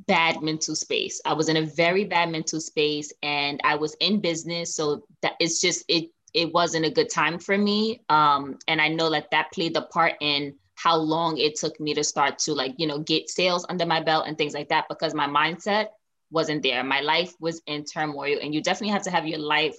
bad 0.07 0.43
mental 0.43 0.75
space. 0.75 1.21
I 1.25 1.33
was 1.33 1.49
in 1.49 1.57
a 1.57 1.63
very 1.63 2.05
bad 2.05 2.31
mental 2.31 2.61
space 2.61 3.13
and 3.23 3.61
I 3.65 3.77
was 3.77 3.95
in 4.01 4.21
business. 4.21 4.75
So 4.75 5.05
that 5.23 5.35
it's 5.41 5.61
just 5.61 5.85
it 5.89 6.11
it 6.35 6.53
wasn't 6.53 6.85
a 6.85 6.91
good 6.91 7.11
time 7.11 7.39
for 7.39 7.57
me. 7.57 8.03
Um, 8.09 8.59
and 8.67 8.81
I 8.81 8.89
know 8.89 9.09
that 9.11 9.31
that 9.31 9.53
played 9.53 9.75
the 9.75 9.83
part 9.83 10.15
in 10.21 10.55
how 10.75 10.97
long 10.97 11.39
it 11.39 11.55
took 11.55 11.79
me 11.79 11.95
to 11.95 12.03
start 12.03 12.39
to 12.41 12.53
like, 12.53 12.75
you 12.77 12.87
know, 12.87 12.99
get 12.99 13.31
sales 13.31 13.65
under 13.69 13.87
my 13.87 14.03
belt 14.03 14.25
and 14.27 14.37
things 14.37 14.53
like 14.53 14.69
that 14.69 14.87
because 14.89 15.15
my 15.15 15.29
mindset 15.29 15.89
wasn't 16.31 16.63
there. 16.63 16.83
My 16.83 17.01
life 17.01 17.35
was 17.41 17.63
in 17.67 17.85
turmoil. 17.85 18.39
And 18.43 18.53
you 18.53 18.61
definitely 18.61 18.93
have 18.93 19.05
to 19.05 19.11
have 19.11 19.27
your 19.27 19.39
life 19.39 19.77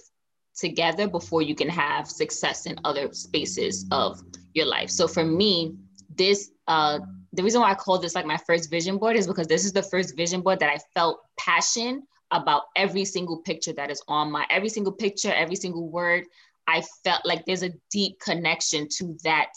together 0.56 1.06
before 1.06 1.42
you 1.42 1.54
can 1.54 1.68
have 1.68 2.08
success 2.08 2.64
in 2.64 2.80
other 2.84 3.12
spaces 3.12 3.84
of 3.90 4.22
your 4.54 4.66
life. 4.66 4.88
So 4.88 5.06
for 5.06 5.24
me, 5.24 5.74
this 6.16 6.50
uh 6.66 6.98
the 7.32 7.42
reason 7.42 7.60
why 7.60 7.70
I 7.70 7.74
call 7.74 7.98
this 7.98 8.14
like 8.14 8.26
my 8.26 8.38
first 8.38 8.70
vision 8.70 8.98
board 8.98 9.16
is 9.16 9.26
because 9.26 9.46
this 9.46 9.64
is 9.64 9.72
the 9.72 9.82
first 9.82 10.16
vision 10.16 10.40
board 10.40 10.60
that 10.60 10.70
I 10.70 10.78
felt 10.94 11.20
passion 11.38 12.02
about 12.30 12.62
every 12.74 13.04
single 13.04 13.38
picture 13.38 13.72
that 13.74 13.90
is 13.90 14.02
on 14.08 14.30
my 14.30 14.46
every 14.50 14.68
single 14.68 14.92
picture, 14.92 15.32
every 15.32 15.56
single 15.56 15.88
word. 15.88 16.24
I 16.66 16.82
felt 17.04 17.24
like 17.24 17.44
there's 17.44 17.62
a 17.62 17.72
deep 17.90 18.18
connection 18.20 18.88
to 18.98 19.16
that 19.22 19.50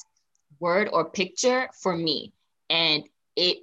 word 0.59 0.89
or 0.91 1.09
picture 1.09 1.69
for 1.81 1.95
me. 1.95 2.33
And 2.69 3.03
it 3.35 3.59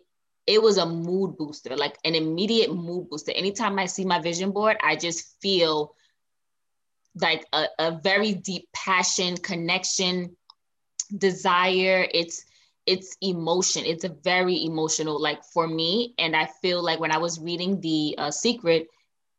it 0.47 0.63
was 0.63 0.79
a 0.79 0.87
mood 0.87 1.37
booster, 1.37 1.77
like 1.77 1.99
an 2.05 2.15
immediate 2.15 2.73
mood 2.73 3.11
booster. 3.11 3.33
Anytime 3.33 3.79
I 3.79 3.87
see 3.87 4.05
my 4.05 4.21
vision 4.21 4.53
board, 4.53 4.77
I 4.83 4.97
just 4.97 5.41
feel 5.41 5.95
like 7.21 7.45
a, 7.53 7.65
a 7.79 8.01
very 8.03 8.33
deep 8.33 8.69
passion, 8.73 9.37
connection, 9.37 10.37
desire. 11.17 12.07
It's 12.13 12.45
it's 12.87 13.17
emotion. 13.21 13.85
It's 13.85 14.05
a 14.05 14.17
very 14.23 14.65
emotional, 14.65 15.21
like 15.21 15.45
for 15.45 15.67
me. 15.67 16.15
And 16.19 16.37
I 16.37 16.47
feel 16.63 16.83
like 16.83 17.01
when 17.01 17.13
I 17.13 17.19
was 17.19 17.41
reading 17.41 17.81
the 17.81 18.15
uh, 18.17 18.31
Secret, 18.31 18.89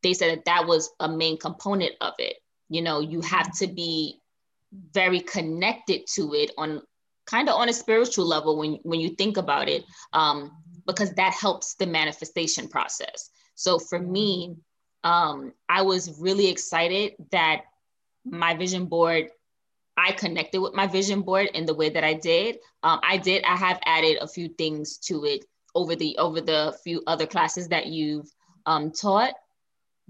they 0.03 0.13
said 0.13 0.37
that 0.37 0.45
that 0.45 0.67
was 0.67 0.91
a 0.99 1.07
main 1.07 1.37
component 1.37 1.93
of 2.01 2.13
it. 2.19 2.37
You 2.69 2.81
know, 2.81 2.99
you 2.99 3.21
have 3.21 3.55
to 3.59 3.67
be 3.67 4.19
very 4.93 5.21
connected 5.21 6.05
to 6.15 6.33
it 6.33 6.51
on 6.57 6.81
kind 7.25 7.49
of 7.49 7.55
on 7.55 7.69
a 7.69 7.73
spiritual 7.73 8.25
level 8.25 8.57
when 8.57 8.79
when 8.83 8.99
you 8.99 9.09
think 9.09 9.37
about 9.37 9.69
it, 9.69 9.83
um, 10.13 10.51
because 10.85 11.13
that 11.13 11.33
helps 11.33 11.75
the 11.75 11.85
manifestation 11.85 12.67
process. 12.67 13.29
So 13.55 13.79
for 13.79 13.99
me, 13.99 14.55
um, 15.03 15.53
I 15.69 15.81
was 15.81 16.19
really 16.19 16.47
excited 16.47 17.13
that 17.31 17.61
my 18.25 18.55
vision 18.55 18.85
board 18.85 19.29
I 19.97 20.11
connected 20.11 20.61
with 20.61 20.75
my 20.75 20.87
vision 20.87 21.21
board 21.21 21.47
in 21.53 21.65
the 21.65 21.73
way 21.73 21.89
that 21.89 22.03
I 22.03 22.13
did. 22.13 22.59
Um, 22.83 22.99
I 23.03 23.17
did. 23.17 23.43
I 23.43 23.55
have 23.55 23.79
added 23.85 24.19
a 24.21 24.27
few 24.27 24.47
things 24.47 24.97
to 24.99 25.25
it 25.25 25.45
over 25.73 25.95
the 25.95 26.17
over 26.17 26.39
the 26.39 26.77
few 26.83 27.01
other 27.07 27.25
classes 27.25 27.67
that 27.69 27.87
you've 27.87 28.29
um, 28.65 28.91
taught, 28.91 29.33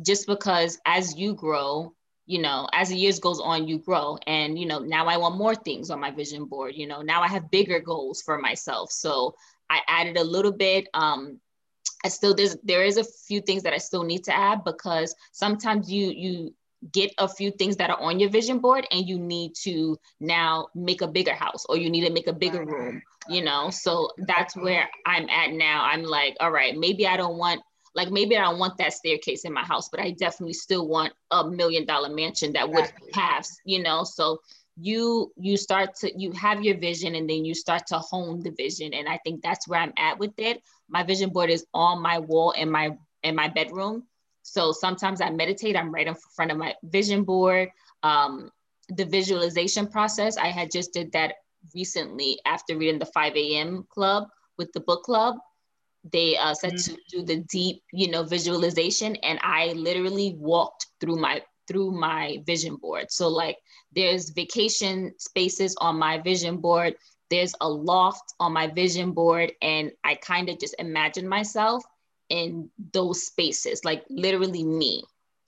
just 0.06 0.27
because 0.27 0.77
as 0.86 1.15
you 1.15 1.34
grow, 1.34 1.94
you 2.25 2.41
know, 2.41 2.67
as 2.74 2.89
the 2.89 2.98
years 2.98 3.20
goes 3.20 3.39
on, 3.39 3.67
you 3.67 3.79
grow, 3.79 4.17
and 4.27 4.60
you 4.60 4.65
know, 4.65 4.79
now 4.79 5.08
I 5.08 5.17
want 5.17 5.38
more 5.38 5.56
things 5.56 5.89
on 5.89 6.00
my 6.01 6.12
vision 6.12 6.46
board. 6.46 6.74
You 6.75 6.88
know, 6.88 7.01
now 7.01 7.22
I 7.22 7.27
have 7.27 7.50
bigger 7.50 7.79
goals 7.79 8.22
for 8.22 8.38
myself. 8.38 8.91
So 8.91 9.36
I 9.70 9.82
added 9.88 10.17
a 10.17 10.24
little 10.24 10.51
bit. 10.51 10.88
Um, 10.94 11.39
I 12.03 12.10
still 12.10 12.36
there's 12.36 12.58
there 12.63 12.84
is 12.84 12.98
a 12.98 13.03
few 13.03 13.41
things 13.41 13.63
that 13.63 13.74
I 13.74 13.77
still 13.77 14.03
need 14.03 14.25
to 14.25 14.36
add 14.36 14.63
because 14.65 15.15
sometimes 15.32 15.91
you 15.91 16.10
you 16.10 16.53
get 16.91 17.12
a 17.17 17.27
few 17.27 17.51
things 17.51 17.75
that 17.77 17.89
are 17.89 18.00
on 18.00 18.19
your 18.19 18.29
vision 18.29 18.60
board 18.60 18.86
and 18.91 19.07
you 19.07 19.17
need 19.17 19.53
to 19.55 19.98
now 20.19 20.67
make 20.75 21.01
a 21.01 21.07
bigger 21.07 21.34
house 21.34 21.66
or 21.70 21.77
you 21.77 21.90
need 21.90 22.05
to 22.05 22.13
make 22.13 22.27
a 22.27 22.33
bigger 22.33 22.63
room 22.63 23.01
you 23.29 23.44
know? 23.44 23.70
So 23.70 24.09
that's 24.18 24.55
mm-hmm. 24.55 24.66
where 24.66 24.90
i'm 25.05 25.29
at 25.29 25.51
now. 25.51 25.83
I'm 25.83 26.03
like 26.03 26.37
all 26.40 26.51
right 26.51 26.77
maybe 26.77 27.07
i 27.07 27.18
don't 27.18 27.37
want 27.37 27.61
like 27.96 28.11
maybe 28.11 28.37
i 28.37 28.42
don't 28.42 28.59
want 28.59 28.77
that 28.77 28.94
staircase 28.94 29.44
in 29.44 29.53
my 29.53 29.63
house 29.63 29.90
but 29.90 30.00
i 30.00 30.11
definitely 30.11 30.53
still 30.53 30.87
want 30.87 31.13
a 31.31 31.50
million 31.50 31.85
dollar 31.85 32.09
mansion 32.09 32.53
that 32.53 32.70
would 32.70 32.92
have 33.13 33.46
you 33.66 33.81
know? 33.81 34.03
So 34.03 34.42
you 34.79 35.31
you 35.35 35.57
start 35.57 35.96
to 35.96 36.20
you 36.20 36.31
have 36.33 36.63
your 36.63 36.77
vision 36.77 37.16
and 37.16 37.27
then 37.29 37.44
you 37.44 37.55
start 37.55 37.87
to 37.87 37.98
hone 37.98 38.44
the 38.44 38.51
vision. 38.51 38.94
And 38.94 39.07
i 39.09 39.20
think 39.24 39.42
that's 39.42 39.68
where 39.68 39.79
i'm 39.79 39.94
at 39.98 40.20
with 40.20 40.33
it. 40.37 40.61
My 40.90 41.03
vision 41.03 41.31
board 41.31 41.50
is 41.50 41.66
on 41.74 42.01
my 42.01 42.20
wall 42.20 42.51
in 42.51 42.70
my 42.70 42.92
in 43.24 43.35
my 43.35 43.48
bedroom 43.48 44.03
so 44.48 44.72
sometimes 44.72 45.20
I 45.20 45.29
meditate, 45.29 45.75
I'm 45.75 45.92
right 45.92 46.07
in 46.07 46.16
front 46.33 46.51
of 46.51 46.57
my 46.57 46.74
vision 46.83 47.25
board. 47.25 47.70
Um, 48.01 48.50
the 48.88 49.03
visualization 49.03 49.88
process, 49.88 50.38
I 50.38 50.48
had 50.48 50.72
just 50.72 50.94
did 50.94 51.12
that 51.12 51.33
recently 51.75 52.40
after 52.46 52.77
reading 52.77 52.98
the 52.98 53.07
5 53.07 53.36
a.m. 53.36 53.86
club 53.90 54.29
with 54.57 54.72
the 54.72 54.79
book 54.79 55.03
club. 55.03 55.36
They 56.14 56.38
uh, 56.38 56.53
said 56.53 56.75
mm-hmm. 56.75 56.96
to 56.96 57.01
do 57.10 57.24
the 57.24 57.44
deep, 57.50 57.83
you 57.92 58.10
know, 58.10 58.24
visualization, 58.24 59.18
and 59.18 59.38
I 59.44 59.74
literally 59.74 60.38
walked 60.40 60.88
through 61.01 61.18
my 61.18 61.42
through 61.68 61.92
my 61.92 62.42
vision 62.46 62.77
board. 62.77 63.12
So 63.12 63.27
like, 63.27 63.57
there's 63.94 64.29
vacation 64.29 65.14
spaces 65.18 65.75
on 65.81 66.00
my 66.00 66.20
vision 66.20 66.55
board. 66.55 66.96
There's 67.29 67.53
a 67.60 67.68
loft 67.68 68.33
on 68.40 68.53
my 68.53 68.68
vision 68.68 69.12
board, 69.12 69.51
and 69.62 69.92
I 70.05 70.16
kind 70.16 70.48
of 70.48 70.57
just 70.57 70.75
imagine 70.79 71.27
myself 71.27 71.83
in 72.29 72.70
those 72.94 73.25
spaces, 73.25 73.83
like 73.85 74.03
literally 74.09 74.63
me 74.63 75.03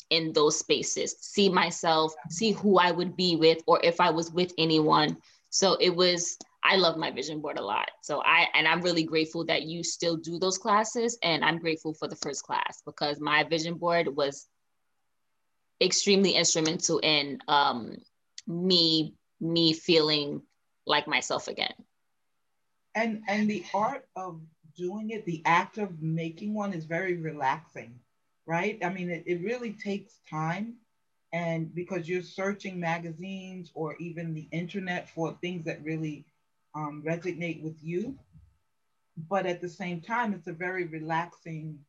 in 0.09 0.33
those 0.33 0.57
spaces, 0.57 1.15
see 1.19 1.49
myself, 1.49 2.13
see 2.29 2.51
who 2.51 2.79
I 2.79 2.91
would 2.91 3.15
be 3.15 3.35
with, 3.35 3.61
or 3.67 3.79
if 3.83 4.01
I 4.01 4.09
was 4.09 4.31
with 4.31 4.53
anyone. 4.57 5.17
So 5.49 5.77
it 5.79 5.95
was, 5.95 6.37
I 6.63 6.75
love 6.77 6.97
my 6.97 7.11
vision 7.11 7.41
board 7.41 7.57
a 7.57 7.63
lot. 7.63 7.89
So 8.01 8.21
I, 8.23 8.47
and 8.53 8.67
I'm 8.67 8.81
really 8.81 9.03
grateful 9.03 9.45
that 9.45 9.63
you 9.63 9.83
still 9.83 10.17
do 10.17 10.39
those 10.39 10.57
classes. 10.57 11.17
And 11.23 11.43
I'm 11.43 11.59
grateful 11.59 11.93
for 11.93 12.07
the 12.07 12.15
first 12.17 12.43
class 12.43 12.81
because 12.85 13.19
my 13.19 13.43
vision 13.43 13.75
board 13.75 14.07
was 14.15 14.47
extremely 15.81 16.31
instrumental 16.31 16.99
in 16.99 17.39
um, 17.47 17.97
me, 18.47 19.13
me 19.39 19.73
feeling 19.73 20.41
like 20.85 21.07
myself 21.07 21.47
again. 21.47 21.73
And, 22.95 23.21
and 23.27 23.49
the 23.49 23.63
art 23.73 24.07
of 24.15 24.41
doing 24.79 25.09
it, 25.11 25.25
the 25.25 25.41
act 25.45 25.77
of 25.77 26.01
making 26.01 26.53
one 26.53 26.73
is 26.73 26.85
very 26.85 27.15
relaxing, 27.17 27.91
right? 28.45 28.79
I 28.83 28.89
mean, 28.89 29.09
it, 29.09 29.23
it 29.25 29.43
really 29.43 29.73
takes 29.73 30.13
time. 30.29 30.75
And 31.31 31.61
because 31.75 32.09
you're 32.09 32.23
searching 32.23 32.79
magazines 32.79 33.71
or 33.75 33.95
even 33.99 34.33
the 34.33 34.47
internet 34.51 35.09
for 35.09 35.37
things 35.41 35.65
that 35.65 35.83
really 35.83 36.25
um, 36.73 37.03
resonate 37.05 37.61
with 37.61 37.77
you. 37.83 38.17
But 39.29 39.45
at 39.45 39.61
the 39.61 39.69
same 39.69 40.01
time, 40.01 40.33
it's 40.33 40.47
a 40.47 40.53
very 40.53 40.85
relaxing 40.85 41.79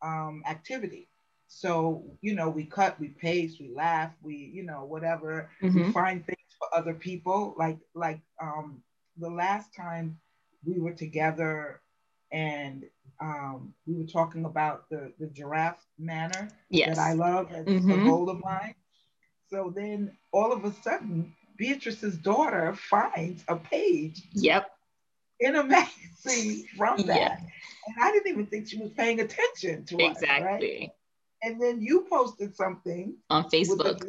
um, 0.00 0.42
activity. 0.46 1.08
So, 1.48 2.04
you 2.22 2.34
know, 2.34 2.48
we 2.48 2.64
cut, 2.64 2.98
we 2.98 3.08
paste, 3.08 3.60
we 3.60 3.68
laugh, 3.74 4.12
we, 4.22 4.36
you 4.56 4.62
know, 4.62 4.84
whatever. 4.84 5.50
Mm-hmm. 5.62 5.86
We 5.86 5.92
find 5.92 6.24
things 6.24 6.52
for 6.58 6.68
other 6.78 6.94
people. 6.94 7.54
Like, 7.58 7.78
like 7.94 8.20
um, 8.40 8.82
the 9.18 9.30
last 9.30 9.74
time 9.74 10.18
we 10.64 10.78
were 10.78 10.92
together 10.92 11.80
and 12.32 12.84
um, 13.20 13.72
we 13.86 13.94
were 13.94 14.06
talking 14.06 14.44
about 14.44 14.88
the, 14.90 15.12
the 15.18 15.26
Giraffe 15.28 15.84
Manor 15.98 16.48
yes. 16.70 16.96
that 16.96 17.02
I 17.02 17.12
love. 17.14 17.48
It's 17.50 17.68
mm-hmm. 17.68 17.90
a 17.90 18.04
goal 18.04 18.28
of 18.28 18.40
mine. 18.40 18.74
So 19.48 19.72
then 19.74 20.16
all 20.32 20.52
of 20.52 20.64
a 20.64 20.72
sudden, 20.82 21.32
Beatrice's 21.56 22.16
daughter 22.18 22.74
finds 22.74 23.44
a 23.48 23.56
page. 23.56 24.22
Yep. 24.32 24.70
In 25.40 25.56
a 25.56 25.64
magazine 26.24 26.66
from 26.76 26.98
that. 27.02 27.16
Yeah. 27.16 27.38
And 27.86 27.96
I 28.00 28.12
didn't 28.12 28.32
even 28.32 28.46
think 28.46 28.68
she 28.68 28.78
was 28.78 28.90
paying 28.90 29.20
attention 29.20 29.84
to 29.86 29.96
exactly. 29.98 30.26
Us, 30.28 30.42
right? 30.42 30.90
And 31.42 31.62
then 31.62 31.80
you 31.80 32.06
posted 32.10 32.56
something 32.56 33.16
on 33.30 33.48
Facebook. 33.48 34.02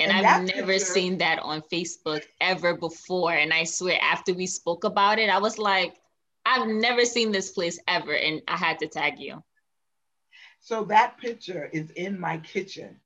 And, 0.00 0.12
and 0.12 0.26
I've 0.26 0.42
never 0.42 0.72
picture, 0.72 0.84
seen 0.84 1.18
that 1.18 1.40
on 1.40 1.62
Facebook 1.72 2.22
ever 2.40 2.76
before. 2.76 3.32
And 3.32 3.52
I 3.52 3.64
swear, 3.64 3.98
after 4.00 4.32
we 4.32 4.46
spoke 4.46 4.84
about 4.84 5.18
it, 5.18 5.28
I 5.28 5.38
was 5.38 5.58
like, 5.58 5.96
I've 6.48 6.66
never 6.66 7.04
seen 7.04 7.30
this 7.30 7.50
place 7.50 7.78
ever, 7.86 8.14
and 8.14 8.40
I 8.48 8.56
had 8.56 8.78
to 8.78 8.88
tag 8.88 9.18
you. 9.18 9.42
So 10.60 10.84
that 10.84 11.18
picture 11.18 11.68
is 11.72 11.90
in 11.90 12.18
my 12.18 12.38
kitchen. 12.38 13.00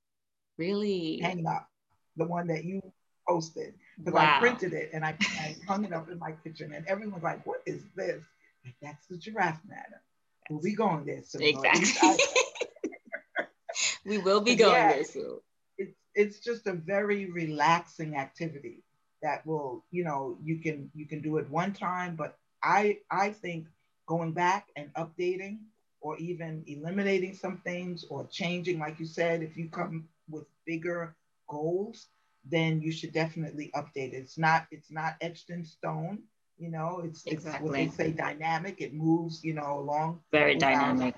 Really? 0.59 1.19
Hanging 1.21 1.47
up, 1.47 1.69
the 2.17 2.25
one 2.25 2.47
that 2.49 2.65
you 2.65 2.81
posted. 3.29 3.75
Because 3.99 4.15
wow. 4.15 4.37
I 4.37 4.41
printed 4.41 4.73
it 4.73 4.91
and 4.93 5.05
I, 5.05 5.17
I 5.21 5.57
hung 5.67 5.85
it 5.85 5.93
up 5.93 6.09
in 6.09 6.19
my 6.19 6.33
kitchen, 6.45 6.73
and 6.73 6.87
everyone's 6.87 7.23
like, 7.23 7.45
"What 7.45 7.63
is 7.67 7.83
this?" 7.97 8.23
Like, 8.65 8.75
that's 8.81 9.07
the 9.07 9.19
Giraffe 9.19 9.61
Manor. 9.67 10.03
We'll 10.49 10.61
be 10.61 10.75
going 10.75 11.05
there 11.05 11.23
soon. 11.25 11.43
Exactly. 11.43 12.17
we 14.07 14.19
will 14.19 14.41
be 14.41 14.55
going 14.55 14.75
yeah, 14.75 14.93
there 14.93 15.05
soon. 15.05 15.41
It's 15.79 15.99
it's 16.15 16.39
just 16.39 16.67
a 16.69 16.73
very 16.73 17.27
relaxing 17.31 18.17
activity 18.17 18.85
that 19.23 19.45
will, 19.47 19.85
you 19.91 20.05
know, 20.05 20.39
you 20.43 20.59
can 20.59 20.91
you 20.95 21.07
can 21.07 21.23
do 21.23 21.39
it 21.39 21.51
one 21.51 21.73
time, 21.73 22.17
but 22.17 22.39
I 22.63 22.99
I 23.11 23.31
think 23.31 23.67
going 24.07 24.33
back 24.33 24.69
and 24.77 24.93
updating 24.95 25.59
or 26.01 26.17
even 26.19 26.65
eliminating 26.67 27.35
some 27.35 27.59
things 27.59 28.05
or 28.11 28.27
changing, 28.27 28.79
like 28.79 28.99
you 28.99 29.07
said, 29.07 29.43
if 29.43 29.57
you 29.57 29.69
come 29.69 30.09
with 30.29 30.45
bigger 30.67 31.15
goals, 31.49 32.09
then 32.45 32.81
you 32.81 32.91
should 32.91 33.13
definitely 33.13 33.71
update 33.75 34.13
it. 34.13 34.25
It's 34.25 34.39
not 34.39 34.67
it's 34.71 34.91
not 34.91 35.15
etched 35.21 35.51
in 35.51 35.65
stone. 35.65 36.23
You 36.59 36.71
know, 36.71 37.03
it's 37.05 37.25
exactly. 37.27 37.53
it's 37.53 37.63
what 37.63 37.73
they 37.73 37.89
say 37.89 38.13
dynamic. 38.13 38.81
It 38.81 38.95
moves, 38.95 39.43
you 39.45 39.55
know, 39.55 39.79
along. 39.81 40.21
Very 40.31 40.57
dynamic. 40.57 41.17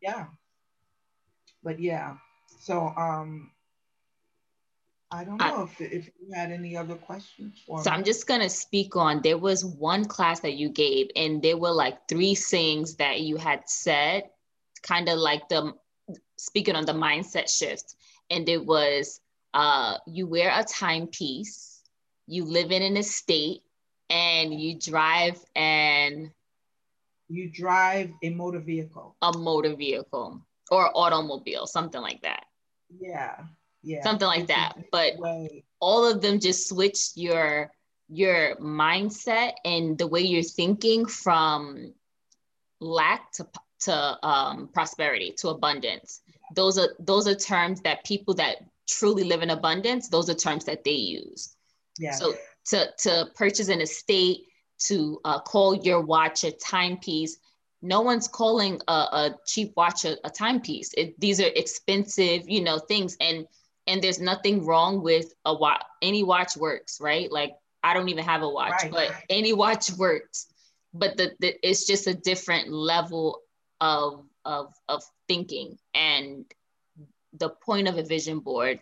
Yeah. 0.00 0.26
But 1.62 1.80
yeah. 1.80 2.16
So 2.60 2.92
um 2.96 3.50
I 5.10 5.24
don't 5.24 5.38
know 5.38 5.62
if, 5.62 5.80
if 5.80 6.10
you 6.20 6.32
had 6.34 6.52
any 6.52 6.76
other 6.76 6.94
questions. 6.94 7.62
so 7.66 7.74
me. 7.76 7.82
I'm 7.86 8.04
just 8.04 8.26
gonna 8.26 8.48
speak 8.48 8.94
on. 8.94 9.22
There 9.22 9.38
was 9.38 9.64
one 9.64 10.04
class 10.04 10.40
that 10.40 10.54
you 10.54 10.68
gave, 10.68 11.08
and 11.16 11.42
there 11.42 11.56
were 11.56 11.70
like 11.70 12.06
three 12.08 12.34
things 12.34 12.96
that 12.96 13.20
you 13.20 13.36
had 13.36 13.68
said, 13.68 14.24
kind 14.82 15.08
of 15.08 15.18
like 15.18 15.48
the 15.48 15.72
speaking 16.36 16.76
on 16.76 16.84
the 16.84 16.92
mindset 16.92 17.48
shift, 17.48 17.94
and 18.28 18.48
it 18.48 18.64
was 18.64 19.20
uh, 19.54 19.96
you 20.06 20.26
wear 20.26 20.50
a 20.54 20.64
timepiece, 20.64 21.82
you 22.26 22.44
live 22.44 22.70
in 22.70 22.82
an 22.82 22.98
estate, 22.98 23.62
and 24.10 24.52
you 24.52 24.78
drive 24.78 25.42
an 25.56 26.32
you 27.30 27.50
drive 27.50 28.10
a 28.22 28.28
motor 28.28 28.60
vehicle, 28.60 29.16
a 29.22 29.36
motor 29.36 29.74
vehicle 29.74 30.42
or 30.70 30.90
automobile, 30.94 31.66
something 31.66 32.02
like 32.02 32.20
that. 32.20 32.44
Yeah 33.00 33.36
yeah. 33.88 34.02
Something 34.02 34.28
like 34.28 34.48
that. 34.48 34.74
but 34.92 35.14
all 35.80 36.04
of 36.04 36.20
them 36.20 36.38
just 36.40 36.68
switched 36.68 37.16
your 37.16 37.72
your 38.10 38.54
mindset 38.56 39.52
and 39.64 39.96
the 39.96 40.06
way 40.06 40.20
you're 40.20 40.42
thinking 40.42 41.06
from 41.06 41.94
lack 42.80 43.32
to 43.32 43.46
to 43.80 44.18
um, 44.22 44.68
prosperity 44.74 45.32
to 45.38 45.48
abundance. 45.48 46.20
Those 46.54 46.78
are 46.78 46.90
those 46.98 47.26
are 47.26 47.34
terms 47.34 47.80
that 47.82 48.04
people 48.04 48.34
that 48.34 48.56
truly 48.86 49.24
live 49.24 49.42
in 49.42 49.50
abundance 49.50 50.08
those 50.08 50.28
are 50.28 50.34
terms 50.34 50.66
that 50.66 50.84
they 50.84 50.90
use. 50.90 51.56
Yeah. 51.98 52.12
So 52.12 52.34
to 52.66 52.90
to 53.04 53.30
purchase 53.36 53.68
an 53.68 53.80
estate 53.80 54.40
to 54.80 55.18
uh, 55.24 55.40
call 55.40 55.74
your 55.76 56.02
watch 56.02 56.44
a 56.44 56.52
timepiece 56.52 57.38
no 57.80 58.00
one's 58.00 58.26
calling 58.26 58.80
a, 58.88 58.92
a 58.92 59.38
cheap 59.46 59.72
watch 59.76 60.04
a, 60.04 60.16
a 60.26 60.30
timepiece. 60.30 60.92
It, 60.94 61.18
these 61.20 61.40
are 61.40 61.50
expensive 61.54 62.42
you 62.48 62.62
know 62.62 62.78
things. 62.78 63.16
And 63.20 63.46
and 63.88 64.02
there's 64.02 64.20
nothing 64.20 64.64
wrong 64.64 65.02
with 65.02 65.34
a 65.44 65.54
watch 65.54 65.82
any 66.02 66.22
watch 66.22 66.56
works 66.56 67.00
right? 67.00 67.30
Like 67.32 67.52
i 67.82 67.94
don't 67.94 68.08
even 68.08 68.24
have 68.24 68.42
a 68.42 68.48
watch 68.48 68.82
right. 68.82 68.90
but 68.92 69.12
any 69.30 69.52
watch 69.52 69.90
works. 69.98 70.46
But 70.94 71.16
the, 71.16 71.32
the 71.40 71.54
it's 71.62 71.86
just 71.86 72.06
a 72.06 72.14
different 72.14 72.70
level 72.72 73.42
of 73.80 74.24
of 74.44 74.74
of 74.88 75.02
thinking. 75.28 75.78
And 75.94 76.44
the 77.34 77.50
point 77.50 77.88
of 77.88 77.98
a 77.98 78.02
vision 78.02 78.40
board 78.40 78.80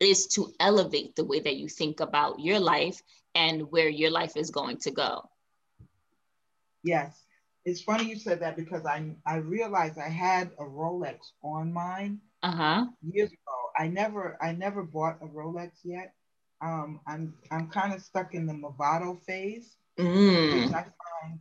is 0.00 0.26
to 0.28 0.52
elevate 0.58 1.14
the 1.14 1.24
way 1.24 1.40
that 1.40 1.56
you 1.56 1.68
think 1.68 2.00
about 2.00 2.40
your 2.40 2.58
life 2.58 3.02
and 3.34 3.70
where 3.70 3.88
your 3.88 4.10
life 4.10 4.36
is 4.36 4.50
going 4.50 4.78
to 4.78 4.90
go. 4.90 5.28
Yes. 6.82 7.22
It's 7.66 7.82
funny 7.82 8.04
you 8.04 8.16
said 8.16 8.40
that 8.40 8.56
because 8.56 8.86
i 8.86 9.04
i 9.26 9.36
realized 9.36 9.98
i 9.98 10.08
had 10.08 10.50
a 10.58 10.64
rolex 10.64 11.32
on 11.42 11.70
mine 11.72 12.18
uh-huh 12.42 12.86
years 13.02 13.30
ago 13.30 13.60
I 13.80 13.88
never 13.88 14.36
I 14.42 14.52
never 14.52 14.82
bought 14.82 15.18
a 15.22 15.26
Rolex 15.26 15.70
yet. 15.84 16.12
Um, 16.60 17.00
I'm 17.06 17.32
I'm 17.50 17.68
kind 17.68 17.94
of 17.94 18.02
stuck 18.02 18.34
in 18.34 18.46
the 18.46 18.52
Movado 18.52 19.18
phase, 19.22 19.76
mm. 19.98 20.64
which 20.64 20.74
I 20.74 20.82
find 20.82 21.38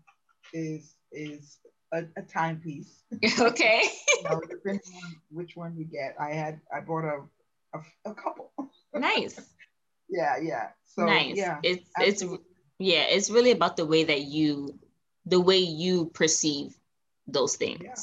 is 0.53 0.95
is 1.12 1.57
a, 1.91 2.03
a 2.15 2.21
timepiece. 2.21 3.03
Okay. 3.39 3.81
you 4.17 4.23
know, 4.23 4.41
depending 4.49 4.93
on 5.03 5.15
which 5.31 5.57
one 5.57 5.75
you 5.77 5.83
get. 5.83 6.15
I 6.17 6.29
had 6.29 6.62
I 6.73 6.79
bought 6.79 7.03
a 7.03 7.23
a, 7.73 8.09
a 8.09 8.13
couple. 8.13 8.51
nice. 8.93 9.41
yeah, 10.09 10.38
yeah. 10.41 10.69
So 10.85 11.05
nice. 11.05 11.35
yeah. 11.35 11.59
It's 11.62 11.89
absolutely. 11.97 12.38
it's 12.38 12.45
yeah, 12.79 13.03
it's 13.09 13.29
really 13.29 13.51
about 13.51 13.75
the 13.75 13.85
way 13.85 14.05
that 14.05 14.21
you 14.21 14.79
the 15.25 15.41
way 15.41 15.57
you 15.57 16.05
perceive 16.13 16.77
those 17.27 17.57
things. 17.57 17.81
Yeah. 17.83 17.95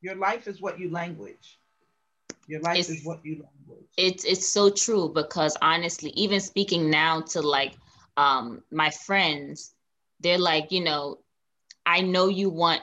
Your 0.00 0.16
life 0.16 0.48
is 0.48 0.62
what 0.62 0.78
you 0.80 0.90
language. 0.90 1.58
Your 2.48 2.60
life 2.60 2.78
it's, 2.78 2.90
is 2.90 3.04
what 3.04 3.24
you 3.24 3.32
language. 3.34 3.86
It's 3.96 4.24
it's 4.24 4.46
so 4.46 4.70
true 4.70 5.10
because 5.14 5.56
honestly, 5.62 6.10
even 6.10 6.40
speaking 6.40 6.90
now 6.90 7.20
to 7.32 7.40
like 7.40 7.74
um 8.16 8.62
my 8.70 8.90
friends, 8.90 9.74
they're 10.20 10.38
like, 10.38 10.72
you 10.72 10.82
know, 10.82 11.18
I 11.86 12.00
know 12.00 12.28
you 12.28 12.50
want 12.50 12.82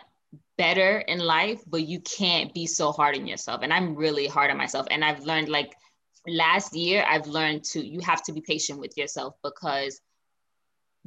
better 0.57 0.99
in 0.99 1.19
life, 1.19 1.61
but 1.67 1.87
you 1.87 1.99
can't 2.01 2.53
be 2.53 2.67
so 2.67 2.91
hard 2.91 3.17
on 3.17 3.25
yourself. 3.25 3.61
And 3.63 3.73
I'm 3.73 3.95
really 3.95 4.27
hard 4.27 4.51
on 4.51 4.57
myself. 4.57 4.87
And 4.91 5.03
I've 5.03 5.21
learned 5.21 5.49
like 5.49 5.75
last 6.27 6.75
year, 6.75 7.03
I've 7.07 7.27
learned 7.27 7.63
to 7.65 7.85
you 7.85 7.99
have 8.01 8.23
to 8.23 8.33
be 8.33 8.41
patient 8.41 8.79
with 8.79 8.97
yourself 8.97 9.35
because 9.43 9.99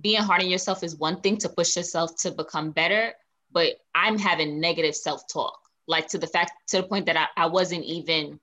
being 0.00 0.22
hard 0.22 0.42
on 0.42 0.50
yourself 0.50 0.82
is 0.82 0.96
one 0.96 1.20
thing 1.20 1.36
to 1.38 1.48
push 1.48 1.76
yourself 1.76 2.16
to 2.22 2.32
become 2.32 2.72
better, 2.72 3.12
but 3.52 3.74
I'm 3.94 4.18
having 4.18 4.60
negative 4.60 4.96
self-talk, 4.96 5.58
like 5.86 6.08
to 6.08 6.18
the 6.18 6.26
fact 6.26 6.52
to 6.68 6.78
the 6.78 6.82
point 6.82 7.06
that 7.06 7.16
I, 7.16 7.44
I 7.44 7.46
wasn't 7.46 7.84
even 7.84 8.40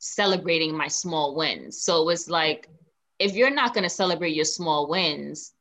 celebrating 0.00 0.76
my 0.76 0.88
small 0.88 1.36
wins. 1.36 1.82
So 1.82 2.02
it 2.02 2.06
was 2.06 2.28
like, 2.28 2.68
if 3.18 3.34
you're 3.34 3.50
not 3.50 3.74
going 3.74 3.84
to 3.84 3.90
celebrate 3.90 4.34
your 4.34 4.46
small 4.46 4.88
wins, 4.88 5.52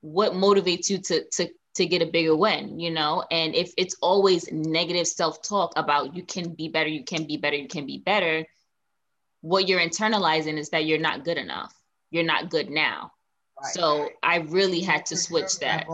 what 0.00 0.32
motivates 0.32 0.88
you 0.88 0.98
to, 0.98 1.24
to, 1.32 1.48
to 1.74 1.86
get 1.86 2.00
a 2.00 2.06
bigger 2.06 2.36
win, 2.36 2.78
you 2.78 2.92
know? 2.92 3.24
And 3.30 3.54
if 3.54 3.74
it's 3.76 3.96
always 4.00 4.50
negative 4.52 5.06
self 5.06 5.42
talk 5.42 5.72
about 5.76 6.14
you 6.14 6.22
can 6.22 6.54
be 6.54 6.68
better, 6.68 6.88
you 6.88 7.04
can 7.04 7.26
be 7.26 7.36
better, 7.36 7.56
you 7.56 7.68
can 7.68 7.86
be 7.86 7.98
better, 7.98 8.46
what 9.40 9.68
you're 9.68 9.80
internalizing 9.80 10.58
is 10.58 10.70
that 10.70 10.84
you're 10.84 10.98
not 10.98 11.24
good 11.24 11.38
enough. 11.38 11.74
You're 12.10 12.24
not 12.24 12.50
good 12.50 12.70
now. 12.70 13.12
Right. 13.60 13.72
So 13.72 14.08
I 14.22 14.38
really 14.38 14.80
had 14.80 15.06
to 15.06 15.16
switch 15.16 15.58
that. 15.58 15.86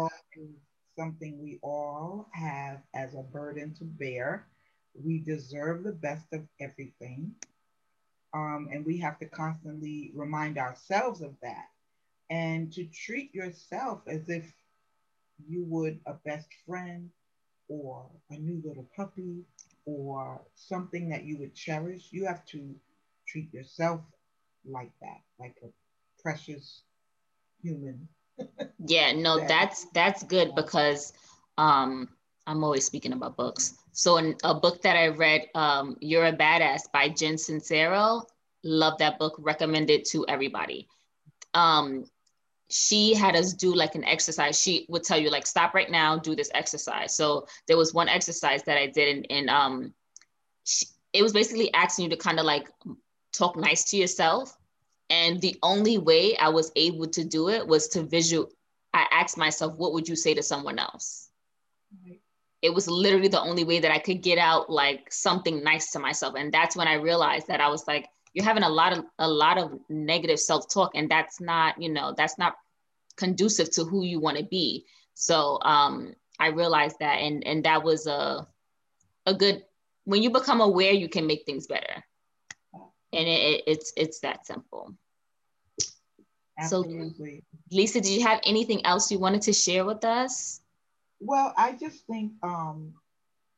Something 0.96 1.42
we 1.42 1.58
all 1.62 2.28
have 2.32 2.82
as 2.94 3.14
a 3.14 3.22
burden 3.22 3.74
to 3.78 3.84
bear. 3.84 4.46
We 4.94 5.18
deserve 5.18 5.82
the 5.82 5.92
best 5.92 6.26
of 6.32 6.42
everything. 6.60 7.34
Um, 8.34 8.68
and 8.72 8.84
we 8.84 8.98
have 8.98 9.18
to 9.20 9.26
constantly 9.26 10.12
remind 10.14 10.58
ourselves 10.58 11.22
of 11.22 11.34
that 11.42 11.68
and 12.30 12.72
to 12.72 12.84
treat 12.86 13.34
yourself 13.34 14.02
as 14.08 14.28
if 14.28 14.52
you 15.46 15.64
would 15.64 16.00
a 16.06 16.14
best 16.24 16.48
friend 16.66 17.10
or 17.68 18.06
a 18.30 18.36
new 18.36 18.62
little 18.64 18.88
puppy 18.96 19.44
or 19.86 20.40
something 20.54 21.08
that 21.10 21.24
you 21.24 21.38
would 21.38 21.54
cherish. 21.54 22.08
You 22.10 22.26
have 22.26 22.44
to 22.46 22.74
treat 23.26 23.52
yourself 23.52 24.00
like 24.64 24.92
that, 25.00 25.20
like 25.38 25.56
a 25.64 25.68
precious 26.22 26.82
human. 27.62 28.08
yeah, 28.86 29.12
no, 29.12 29.38
that's 29.48 29.86
that's 29.94 30.22
good 30.24 30.54
because 30.54 31.12
um 31.58 32.08
I'm 32.46 32.62
always 32.62 32.84
speaking 32.84 33.12
about 33.12 33.36
books. 33.36 33.74
So 33.92 34.16
in 34.18 34.36
a 34.44 34.54
book 34.54 34.82
that 34.82 34.96
I 34.96 35.08
read, 35.08 35.48
um, 35.54 35.96
You're 36.00 36.26
a 36.26 36.32
Badass 36.32 36.92
by 36.92 37.08
Jen 37.08 37.34
Sincero, 37.34 38.22
love 38.62 38.98
that 38.98 39.18
book, 39.18 39.34
recommend 39.38 39.90
it 39.90 40.04
to 40.06 40.26
everybody. 40.26 40.88
Um, 41.54 42.04
she 42.68 43.14
had 43.14 43.36
us 43.36 43.52
do 43.52 43.74
like 43.74 43.94
an 43.94 44.04
exercise. 44.04 44.60
She 44.60 44.86
would 44.88 45.04
tell 45.04 45.18
you 45.18 45.30
like, 45.30 45.46
stop 45.46 45.74
right 45.74 45.90
now, 45.90 46.18
do 46.18 46.34
this 46.34 46.50
exercise. 46.54 47.16
So 47.16 47.46
there 47.68 47.76
was 47.76 47.94
one 47.94 48.08
exercise 48.08 48.62
that 48.64 48.76
I 48.76 48.88
did 48.88 49.26
and, 49.30 49.50
um, 49.50 49.94
she, 50.64 50.86
it 51.12 51.22
was 51.22 51.32
basically 51.32 51.72
asking 51.74 52.04
you 52.04 52.10
to 52.10 52.16
kind 52.16 52.40
of 52.40 52.44
like 52.44 52.68
talk 53.32 53.56
nice 53.56 53.84
to 53.84 53.96
yourself. 53.96 54.56
And 55.10 55.40
the 55.40 55.56
only 55.62 55.98
way 55.98 56.36
I 56.36 56.48
was 56.48 56.72
able 56.74 57.06
to 57.08 57.24
do 57.24 57.50
it 57.50 57.66
was 57.66 57.88
to 57.88 58.02
visual. 58.02 58.50
I 58.92 59.06
asked 59.12 59.36
myself, 59.36 59.76
what 59.76 59.92
would 59.92 60.08
you 60.08 60.16
say 60.16 60.34
to 60.34 60.42
someone 60.42 60.78
else? 60.78 61.28
Right 62.04 62.20
it 62.64 62.72
was 62.72 62.88
literally 62.88 63.28
the 63.28 63.42
only 63.42 63.62
way 63.62 63.78
that 63.78 63.92
I 63.92 63.98
could 63.98 64.22
get 64.22 64.38
out 64.38 64.70
like 64.70 65.12
something 65.12 65.62
nice 65.62 65.90
to 65.92 65.98
myself. 65.98 66.34
And 66.34 66.50
that's 66.50 66.74
when 66.74 66.88
I 66.88 66.94
realized 66.94 67.48
that 67.48 67.60
I 67.60 67.68
was 67.68 67.86
like, 67.86 68.08
you're 68.32 68.44
having 68.44 68.62
a 68.62 68.68
lot 68.70 68.96
of 68.96 69.04
a 69.18 69.28
lot 69.28 69.58
of 69.58 69.78
negative 69.90 70.40
self-talk, 70.40 70.92
and 70.94 71.10
that's 71.10 71.42
not, 71.42 71.80
you 71.80 71.90
know, 71.90 72.14
that's 72.16 72.38
not 72.38 72.54
conducive 73.16 73.70
to 73.72 73.84
who 73.84 74.02
you 74.02 74.18
want 74.18 74.38
to 74.38 74.44
be. 74.44 74.86
So 75.12 75.58
um 75.60 76.14
I 76.40 76.48
realized 76.48 76.96
that 77.00 77.16
and 77.20 77.46
and 77.46 77.64
that 77.64 77.84
was 77.84 78.06
a 78.06 78.48
a 79.26 79.34
good 79.34 79.62
when 80.04 80.22
you 80.22 80.30
become 80.30 80.62
aware, 80.62 80.92
you 80.92 81.08
can 81.08 81.26
make 81.26 81.44
things 81.44 81.66
better. 81.66 82.02
And 83.12 83.28
it, 83.28 83.40
it, 83.50 83.64
it's 83.66 83.92
it's 83.94 84.20
that 84.20 84.46
simple. 84.46 84.94
Absolutely. 86.58 87.44
So 87.70 87.76
Lisa, 87.76 88.00
did 88.00 88.12
you 88.12 88.22
have 88.22 88.40
anything 88.44 88.84
else 88.86 89.10
you 89.10 89.18
wanted 89.18 89.42
to 89.42 89.52
share 89.52 89.84
with 89.84 90.02
us? 90.04 90.60
Well, 91.24 91.54
I 91.58 91.72
just 91.72 92.06
think 92.06 92.34
um, 92.44 92.94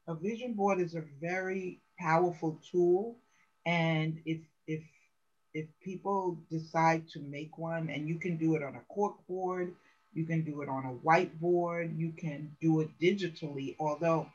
a 0.08 0.14
vision 0.14 0.54
board 0.54 0.80
is 0.80 0.94
a 0.94 1.04
very 1.20 1.80
powerful 1.98 2.60
tool. 2.70 3.18
And 3.66 4.20
if, 4.26 4.40
if, 4.66 4.82
if 5.54 5.66
people 5.82 6.38
decide 6.50 7.08
to 7.10 7.20
make 7.20 7.58
one 7.58 7.88
and 7.90 8.08
you 8.08 8.18
can 8.18 8.36
do 8.38 8.56
it 8.56 8.62
on 8.62 8.76
a 8.76 8.84
cork 8.94 9.16
board, 9.28 9.74
You 10.14 10.26
can 10.26 10.42
do 10.44 10.62
it 10.62 10.68
on 10.70 10.84
a 10.86 10.94
whiteboard. 11.06 11.98
You 11.98 12.12
can 12.12 12.56
do 12.60 12.80
it 12.80 12.90
digitally. 13.00 13.76
Although 13.78 14.28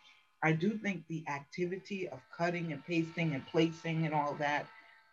I 0.43 0.53
do 0.53 0.77
think 0.77 1.07
the 1.07 1.23
activity 1.27 2.07
of 2.09 2.19
cutting 2.37 2.71
and 2.73 2.85
pasting 2.85 3.33
and 3.35 3.45
placing 3.47 4.05
and 4.05 4.13
all 4.13 4.35
that 4.35 4.67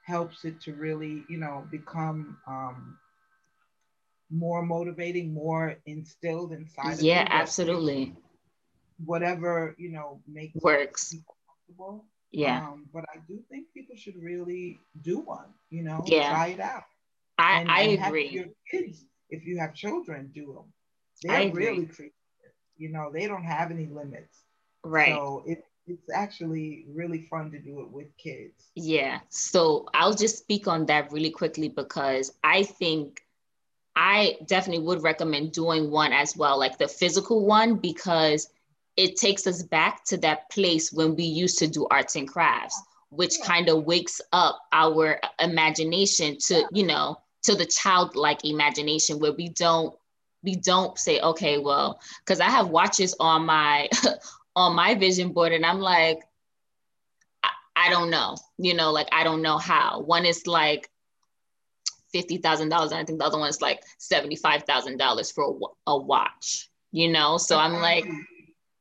helps 0.07 0.45
it 0.45 0.61
to 0.63 0.75
really, 0.75 1.25
you 1.29 1.39
know, 1.39 1.67
become 1.71 2.39
um, 2.47 2.99
more 4.31 4.63
motivating, 4.63 5.33
more 5.33 5.77
instilled 5.87 6.53
inside. 6.53 7.01
Yeah, 7.01 7.27
absolutely. 7.31 8.15
Whatever 9.05 9.75
you 9.79 9.91
know 9.91 10.21
makes 10.27 10.55
works. 10.57 11.15
Comfortable. 11.69 12.05
Yeah. 12.31 12.67
Um, 12.69 12.87
but 12.93 13.05
I 13.15 13.19
do 13.27 13.41
think 13.51 13.67
people 13.73 13.97
should 13.97 14.23
really 14.23 14.79
do 15.03 15.21
one. 15.21 15.47
You 15.71 15.83
know, 15.83 16.03
yeah. 16.07 16.31
try 16.31 16.47
it 16.49 16.61
out. 16.61 16.85
I 17.39 17.61
and, 17.61 17.71
I 17.71 17.81
and 17.83 18.07
agree. 18.07 18.29
your 18.29 18.47
kids, 18.71 19.05
if 19.31 19.47
you 19.47 19.59
have 19.59 19.75
children, 19.75 20.31
do 20.35 20.53
them. 20.53 20.73
They're 21.23 21.53
really 21.53 21.87
creative. 21.87 22.15
You 22.77 22.91
know, 22.91 23.11
they 23.13 23.27
don't 23.27 23.45
have 23.45 23.71
any 23.71 23.87
limits. 23.87 24.45
Right. 24.85 25.15
So 25.15 25.43
it, 25.47 25.65
it's 25.87 26.11
actually 26.13 26.85
really 26.89 27.23
fun 27.23 27.51
to 27.51 27.59
do 27.59 27.81
it 27.81 27.91
with 27.91 28.07
kids. 28.19 28.71
Yeah. 28.75 29.21
So 29.29 29.87
I'll 29.95 30.15
just 30.15 30.39
speak 30.39 30.69
on 30.69 30.87
that 30.87 31.11
really 31.11 31.31
quickly 31.31 31.69
because 31.69 32.33
I 32.45 32.63
think 32.63 33.23
I 34.01 34.37
definitely 34.47 34.85
would 34.85 35.03
recommend 35.03 35.53
doing 35.53 35.91
one 35.91 36.13
as 36.13 36.37
well, 36.37 36.57
like 36.57 36.79
the 36.79 36.87
physical 36.87 37.45
one, 37.45 37.77
because 37.77 38.49
it 38.97 39.17
takes 39.17 39.47
us 39.47 39.65
back 39.65 40.05
to 40.05 40.17
that 40.19 40.49
place 40.51 40.93
when 40.93 41.17
we 41.17 41.25
used 41.25 41.59
to 41.59 41.67
do 41.67 41.87
arts 41.91 42.15
and 42.15 42.29
crafts, 42.29 42.81
which 43.11 43.41
kind 43.43 43.69
of 43.69 43.85
wakes 43.85 44.21
up 44.33 44.61
our 44.73 45.21
imagination 45.41 46.37
to, 46.47 46.65
you 46.73 46.87
know, 46.87 47.17
to 47.43 47.57
the 47.57 47.67
childlike 47.67 48.45
imagination 48.45 49.19
where 49.19 49.33
we 49.33 49.49
don't 49.49 49.95
we 50.45 50.55
don't 50.55 50.97
say 50.99 51.21
okay 51.21 51.59
well 51.59 52.01
because 52.21 52.39
i 52.39 52.45
have 52.45 52.69
watches 52.69 53.13
on 53.19 53.45
my 53.45 53.89
on 54.59 54.75
my 54.75 54.95
vision 54.97 55.33
board 55.33 55.53
and 55.53 55.65
I'm 55.65 55.79
like, 55.79 56.21
I, 57.45 57.51
I 57.77 57.91
don't 57.91 58.11
know, 58.11 58.37
you 58.59 58.75
know, 58.75 58.91
like 58.91 59.09
I 59.13 59.23
don't 59.23 59.41
know 59.41 59.57
how. 59.57 60.01
One 60.01 60.27
is 60.27 60.49
like 60.49 60.91
fifty 62.13 62.39
thousand 62.39 62.69
dollars, 62.69 62.93
and 62.93 63.01
I 63.01 63.05
think 63.05 63.19
the 63.19 63.25
other 63.25 63.39
one 63.39 63.49
is 63.49 63.61
like 63.61 63.83
seventy 63.99 64.37
five 64.37 64.65
thousand 64.65 64.99
dollars 64.99 65.31
for 65.31 65.45
a, 65.45 65.91
a, 65.91 65.99
watch. 65.99 66.71
You 66.91 67.11
know, 67.11 67.37
so 67.37 67.59
I'm 67.59 67.75
like, 67.75 68.07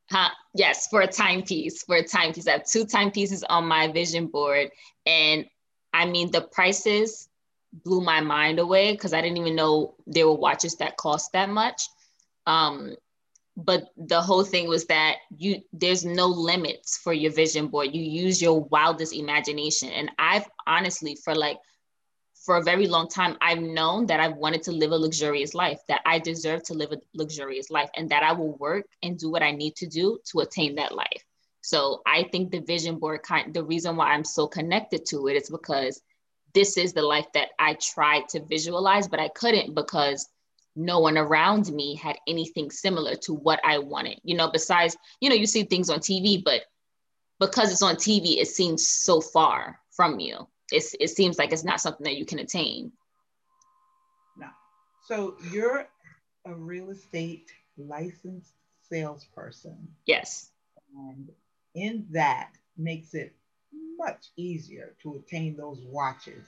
huh? 0.10 0.30
Yes, 0.54 0.88
for 0.88 1.02
a 1.02 1.08
timepiece. 1.08 1.84
For 1.84 1.98
a 1.98 2.04
timepiece, 2.04 2.48
I 2.48 2.52
have 2.52 2.66
two 2.66 2.86
timepieces 2.86 3.44
on 3.44 3.66
my 3.66 3.92
vision 3.92 4.28
board, 4.28 4.70
and 5.06 5.46
I 5.94 6.06
mean 6.06 6.32
the 6.32 6.42
prices 6.42 7.30
blew 7.84 8.02
my 8.02 8.22
mind 8.22 8.60
away 8.60 8.94
because 8.94 9.14
I 9.14 9.22
didn't 9.22 9.38
even 9.38 9.56
know 9.56 9.96
there 10.08 10.28
were 10.28 10.36
watches 10.36 10.76
that 10.76 10.98
cost 10.98 11.34
that 11.34 11.50
much. 11.50 11.84
Um, 12.46 12.96
but 13.58 13.90
the 13.98 14.22
whole 14.22 14.44
thing 14.44 14.68
was 14.68 14.86
that 14.86 15.16
you 15.36 15.62
there's 15.74 16.06
no 16.06 16.28
limits 16.28 16.98
for 16.98 17.12
your 17.12 17.32
vision 17.34 17.68
board 17.68 17.94
you 17.94 18.04
use 18.04 18.40
your 18.40 18.62
wildest 18.66 19.14
imagination 19.14 19.90
and 19.90 20.12
i've 20.20 20.48
honestly 20.68 21.18
for 21.24 21.34
like 21.34 21.58
for 22.48 22.56
a 22.56 22.64
very 22.64 22.88
long 22.88 23.10
time 23.10 23.36
i've 23.42 23.60
known 23.60 24.06
that 24.06 24.22
i've 24.22 24.38
wanted 24.38 24.64
to 24.64 24.72
live 24.72 24.92
a 24.92 24.96
luxurious 24.96 25.54
life 25.54 25.82
that 25.90 26.00
i 26.06 26.18
deserve 26.18 26.64
to 26.64 26.74
live 26.74 26.94
a 26.94 26.98
luxurious 27.14 27.70
life 27.70 27.90
and 27.98 28.10
that 28.10 28.24
i 28.24 28.32
will 28.32 28.54
work 28.54 28.86
and 29.04 29.20
do 29.20 29.30
what 29.30 29.44
i 29.44 29.52
need 29.52 29.76
to 29.76 29.86
do 29.86 30.18
to 30.24 30.40
attain 30.40 30.74
that 30.74 30.96
life 30.96 31.24
so 31.62 32.02
i 32.06 32.24
think 32.32 32.50
the 32.50 32.62
vision 32.62 32.98
board 32.98 33.22
kind 33.22 33.54
the 33.54 33.64
reason 33.64 33.98
why 33.98 34.14
i'm 34.14 34.24
so 34.24 34.48
connected 34.48 35.06
to 35.06 35.28
it 35.28 35.36
is 35.36 35.50
because 35.50 36.02
this 36.54 36.78
is 36.78 36.94
the 36.94 37.02
life 37.02 37.28
that 37.34 37.50
i 37.60 37.74
tried 37.82 38.24
to 38.30 38.42
visualize 38.46 39.10
but 39.10 39.20
i 39.20 39.28
couldn't 39.28 39.76
because 39.76 40.30
no 40.78 41.00
one 41.00 41.18
around 41.18 41.70
me 41.74 41.96
had 41.96 42.16
anything 42.28 42.70
similar 42.70 43.16
to 43.16 43.34
what 43.34 43.60
I 43.64 43.80
wanted. 43.80 44.22
You 44.24 44.38
know, 44.38 44.52
besides, 44.52 44.96
you 45.20 45.28
know, 45.28 45.36
you 45.36 45.48
see 45.48 45.64
things 45.64 45.90
on 45.90 45.98
TV, 45.98 46.44
but 46.44 46.62
because 47.40 47.72
it's 47.72 47.82
on 47.82 47.96
TV, 47.96 48.38
it 48.38 48.48
seems 48.48 48.88
so 48.88 49.20
far 49.20 49.80
from 49.90 50.20
you. 50.20 50.48
It's, 50.72 50.96
it 51.00 51.10
seems 51.10 51.38
like 51.38 51.54
it's 51.54 51.64
not 51.64 51.82
something 51.82 52.04
that 52.04 52.18
you 52.18 52.26
can 52.26 52.40
attain. 52.40 52.92
No. 54.38 54.48
So 55.08 55.36
you're 55.52 55.88
a 56.46 56.54
real 56.54 56.90
estate 56.90 57.52
licensed 57.78 58.54
salesperson. 58.90 59.88
Yes. 60.06 60.52
And 60.96 61.30
in 61.76 62.06
that 62.12 62.52
makes 62.78 63.14
it 63.14 63.34
much 63.98 64.28
easier 64.36 64.96
to 65.04 65.16
attain 65.16 65.56
those 65.56 65.80
watches, 65.86 66.46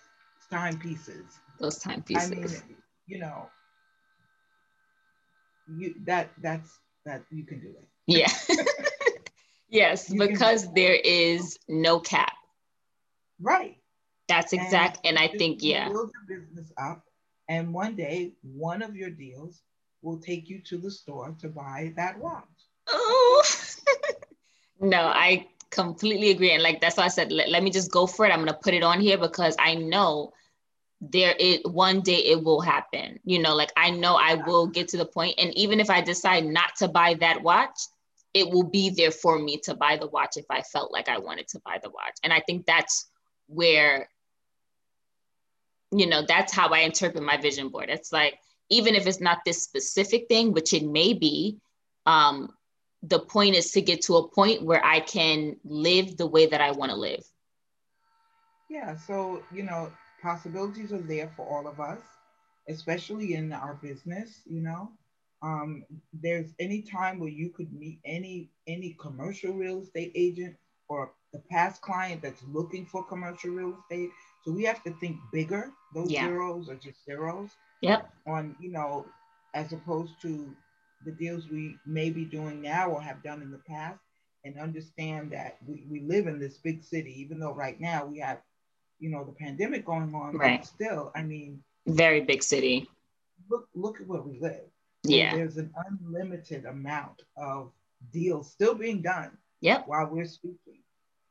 timepieces. 0.49 1.39
Those 1.59 1.79
timepieces. 1.79 2.31
I 2.31 2.35
mean, 2.35 2.77
you 3.07 3.19
know, 3.19 3.49
you 5.77 5.95
that 6.05 6.29
that's 6.41 6.79
that 7.05 7.23
you 7.31 7.43
can 7.43 7.59
do 7.59 7.69
it. 7.69 7.87
Yeah. 8.07 8.31
yes, 9.69 10.09
you 10.09 10.19
because 10.19 10.71
there 10.73 10.95
is 10.95 11.57
no 11.67 11.99
cap. 11.99 12.33
Right. 13.39 13.77
That's 14.29 14.53
exact. 14.53 14.99
And, 15.03 15.17
and 15.17 15.19
I 15.19 15.37
think, 15.37 15.61
yeah. 15.61 15.89
Build 15.89 16.11
your 16.13 16.39
business 16.39 16.71
up. 16.77 17.03
And 17.49 17.73
one 17.73 17.95
day, 17.95 18.33
one 18.43 18.81
of 18.81 18.95
your 18.95 19.09
deals 19.09 19.63
will 20.01 20.19
take 20.19 20.47
you 20.47 20.59
to 20.61 20.77
the 20.77 20.91
store 20.91 21.35
to 21.39 21.49
buy 21.49 21.93
that 21.97 22.17
watch. 22.17 22.45
Oh, 22.87 23.43
no, 24.79 25.01
I 25.01 25.47
completely 25.71 26.29
agree. 26.29 26.51
And 26.51 26.63
like, 26.63 26.79
that's 26.79 26.95
why 26.95 27.05
I 27.05 27.09
said, 27.09 27.31
let, 27.31 27.49
let 27.49 27.63
me 27.63 27.71
just 27.71 27.91
go 27.91 28.05
for 28.07 28.25
it. 28.25 28.29
I'm 28.29 28.39
going 28.39 28.47
to 28.47 28.53
put 28.53 28.73
it 28.73 28.83
on 28.83 29.01
here 29.01 29.17
because 29.17 29.55
I 29.59 29.75
know 29.75 30.31
there 31.01 31.35
it 31.39 31.65
one 31.65 32.01
day 32.01 32.17
it 32.17 32.43
will 32.43 32.59
happen 32.59 33.17
you 33.23 33.39
know 33.39 33.55
like 33.55 33.71
i 33.77 33.89
know 33.89 34.15
i 34.15 34.35
will 34.45 34.67
get 34.67 34.87
to 34.87 34.97
the 34.97 35.05
point 35.05 35.33
and 35.37 35.57
even 35.57 35.79
if 35.79 35.89
i 35.89 36.01
decide 36.01 36.45
not 36.45 36.75
to 36.75 36.89
buy 36.89 37.13
that 37.13 37.41
watch 37.41 37.79
it 38.33 38.49
will 38.49 38.63
be 38.63 38.89
there 38.89 39.11
for 39.11 39.39
me 39.39 39.57
to 39.57 39.73
buy 39.75 39.95
the 39.95 40.07
watch 40.07 40.35
if 40.35 40.45
i 40.49 40.61
felt 40.61 40.91
like 40.91 41.07
i 41.07 41.17
wanted 41.17 41.47
to 41.47 41.59
buy 41.63 41.79
the 41.81 41.89
watch 41.89 42.17
and 42.23 42.33
i 42.33 42.41
think 42.41 42.65
that's 42.65 43.09
where 43.47 44.09
you 45.91 46.07
know 46.07 46.23
that's 46.27 46.53
how 46.53 46.69
i 46.69 46.79
interpret 46.79 47.23
my 47.23 47.37
vision 47.37 47.69
board 47.69 47.89
it's 47.89 48.11
like 48.11 48.39
even 48.69 48.95
if 48.95 49.07
it's 49.07 49.21
not 49.21 49.39
this 49.45 49.63
specific 49.63 50.27
thing 50.27 50.51
which 50.51 50.73
it 50.73 50.85
may 50.85 51.13
be 51.13 51.57
um 52.05 52.49
the 53.03 53.19
point 53.19 53.55
is 53.55 53.71
to 53.71 53.81
get 53.81 54.01
to 54.01 54.17
a 54.17 54.27
point 54.27 54.63
where 54.63 54.83
i 54.85 54.99
can 54.99 55.55
live 55.63 56.17
the 56.17 56.27
way 56.27 56.45
that 56.45 56.61
i 56.61 56.71
want 56.71 56.91
to 56.91 56.97
live 56.97 57.23
yeah 58.69 58.95
so 58.95 59.41
you 59.51 59.63
know 59.63 59.91
possibilities 60.21 60.91
are 60.91 61.01
there 61.01 61.31
for 61.35 61.45
all 61.45 61.67
of 61.67 61.79
us, 61.79 61.99
especially 62.67 63.35
in 63.35 63.51
our 63.53 63.75
business, 63.75 64.41
you 64.45 64.61
know. 64.61 64.91
Um, 65.41 65.85
there's 66.11 66.53
any 66.59 66.81
time 66.81 67.19
where 67.19 67.29
you 67.29 67.49
could 67.49 67.71
meet 67.71 67.99
any 68.03 68.49
any 68.67 68.95
commercial 68.99 69.53
real 69.53 69.81
estate 69.81 70.11
agent 70.13 70.55
or 70.89 71.13
the 71.31 71.39
past 71.49 71.81
client 71.81 72.21
that's 72.21 72.43
looking 72.51 72.85
for 72.85 73.05
commercial 73.05 73.51
real 73.51 73.77
estate. 73.79 74.09
So 74.49 74.55
we 74.55 74.63
have 74.63 74.83
to 74.85 74.91
think 74.99 75.17
bigger. 75.31 75.71
Those 75.93 76.09
yeah. 76.09 76.25
zeros 76.25 76.69
are 76.69 76.75
just 76.75 77.05
zeros. 77.05 77.51
Yep. 77.81 78.11
On, 78.25 78.55
you 78.59 78.71
know, 78.71 79.05
as 79.53 79.73
opposed 79.73 80.19
to 80.23 80.55
the 81.05 81.11
deals 81.11 81.47
we 81.51 81.75
may 81.85 82.09
be 82.09 82.25
doing 82.25 82.59
now 82.59 82.89
or 82.89 82.99
have 82.99 83.21
done 83.21 83.43
in 83.43 83.51
the 83.51 83.59
past 83.59 83.99
and 84.43 84.57
understand 84.57 85.31
that 85.33 85.57
we, 85.67 85.85
we 85.87 85.99
live 85.99 86.25
in 86.25 86.39
this 86.39 86.57
big 86.57 86.83
city, 86.83 87.13
even 87.21 87.39
though 87.39 87.53
right 87.53 87.79
now 87.79 88.07
we 88.07 88.17
have 88.17 88.39
you 88.97 89.09
know 89.09 89.23
the 89.23 89.31
pandemic 89.31 89.85
going 89.85 90.13
on 90.13 90.35
right 90.35 90.65
still 90.65 91.09
i 91.15 91.21
mean 91.21 91.63
very 91.87 92.19
big 92.19 92.43
city 92.43 92.85
look 93.49 93.65
look 93.73 94.01
at 94.01 94.07
where 94.07 94.21
we 94.21 94.37
live 94.41 94.59
yeah 95.03 95.33
there's 95.33 95.55
an 95.55 95.73
unlimited 95.87 96.65
amount 96.65 97.21
of 97.37 97.71
deals 98.11 98.51
still 98.51 98.75
being 98.75 99.01
done 99.01 99.31
yep 99.61 99.87
while 99.87 100.05
we're 100.11 100.25
speaking 100.25 100.81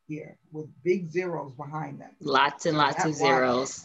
here 0.08 0.36
with 0.52 0.66
big 0.82 1.10
zeros 1.10 1.52
behind 1.52 2.00
them 2.00 2.10
lots 2.20 2.66
and 2.66 2.74
so 2.74 2.78
lots 2.78 3.04
of 3.04 3.14
zeros 3.14 3.84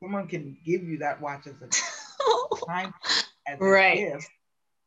someone 0.00 0.28
can 0.28 0.56
give 0.64 0.84
you 0.84 0.98
that 0.98 1.20
watch 1.20 1.46
as 1.46 1.54
a 1.62 2.66
time 2.66 2.92
as 3.46 3.58
right. 3.58 3.98
a 3.98 4.10
gift 4.12 4.30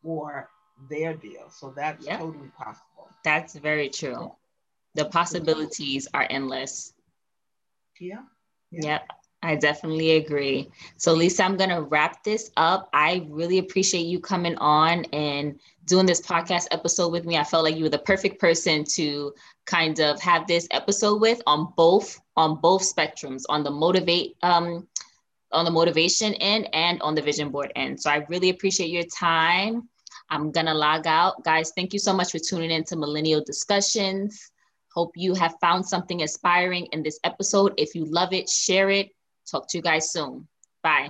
for 0.03 0.47
their 0.89 1.13
deal 1.13 1.49
so 1.49 1.73
that's 1.75 2.05
yep. 2.05 2.19
totally 2.19 2.49
possible 2.57 3.09
that's 3.23 3.55
very 3.55 3.89
true 3.89 4.31
the 4.93 5.05
possibilities 5.05 6.07
are 6.13 6.27
endless 6.29 6.93
yeah. 7.99 8.23
yeah. 8.71 8.81
Yep. 8.83 9.09
I 9.43 9.55
definitely 9.55 10.11
agree. 10.11 10.69
So, 10.97 11.13
Lisa, 11.13 11.43
I'm 11.43 11.57
going 11.57 11.71
to 11.71 11.81
wrap 11.81 12.23
this 12.23 12.51
up. 12.57 12.89
I 12.93 13.25
really 13.27 13.57
appreciate 13.57 14.05
you 14.05 14.19
coming 14.19 14.55
on 14.57 15.05
and 15.05 15.59
doing 15.85 16.05
this 16.05 16.21
podcast 16.21 16.67
episode 16.69 17.11
with 17.11 17.25
me. 17.25 17.37
I 17.37 17.43
felt 17.43 17.63
like 17.63 17.75
you 17.75 17.83
were 17.83 17.89
the 17.89 17.97
perfect 17.97 18.39
person 18.39 18.83
to 18.95 19.33
kind 19.65 19.99
of 19.99 20.21
have 20.21 20.45
this 20.45 20.67
episode 20.69 21.21
with 21.21 21.41
on 21.47 21.73
both 21.75 22.21
on 22.37 22.61
both 22.61 22.83
spectrums, 22.83 23.43
on 23.49 23.63
the 23.63 23.71
motivate 23.71 24.37
um, 24.43 24.87
on 25.51 25.65
the 25.65 25.71
motivation 25.71 26.33
end 26.35 26.69
and 26.73 27.01
on 27.01 27.15
the 27.15 27.21
vision 27.21 27.49
board 27.49 27.71
end. 27.75 27.99
So, 27.99 28.11
I 28.11 28.23
really 28.29 28.49
appreciate 28.49 28.91
your 28.91 29.05
time. 29.05 29.89
I'm 30.29 30.51
gonna 30.51 30.75
log 30.75 31.07
out, 31.07 31.43
guys. 31.43 31.71
Thank 31.75 31.93
you 31.93 31.99
so 31.99 32.13
much 32.13 32.31
for 32.31 32.37
tuning 32.39 32.69
in 32.69 32.83
to 32.85 32.95
Millennial 32.95 33.43
Discussions. 33.43 34.51
Hope 34.93 35.13
you 35.15 35.33
have 35.33 35.55
found 35.59 35.83
something 35.87 36.19
inspiring 36.19 36.85
in 36.91 37.01
this 37.01 37.19
episode. 37.23 37.73
If 37.77 37.95
you 37.95 38.05
love 38.05 38.33
it, 38.33 38.47
share 38.47 38.91
it. 38.91 39.09
Talk 39.51 39.67
to 39.69 39.77
you 39.77 39.81
guys 39.81 40.11
soon. 40.11 40.47
Bye. 40.81 41.09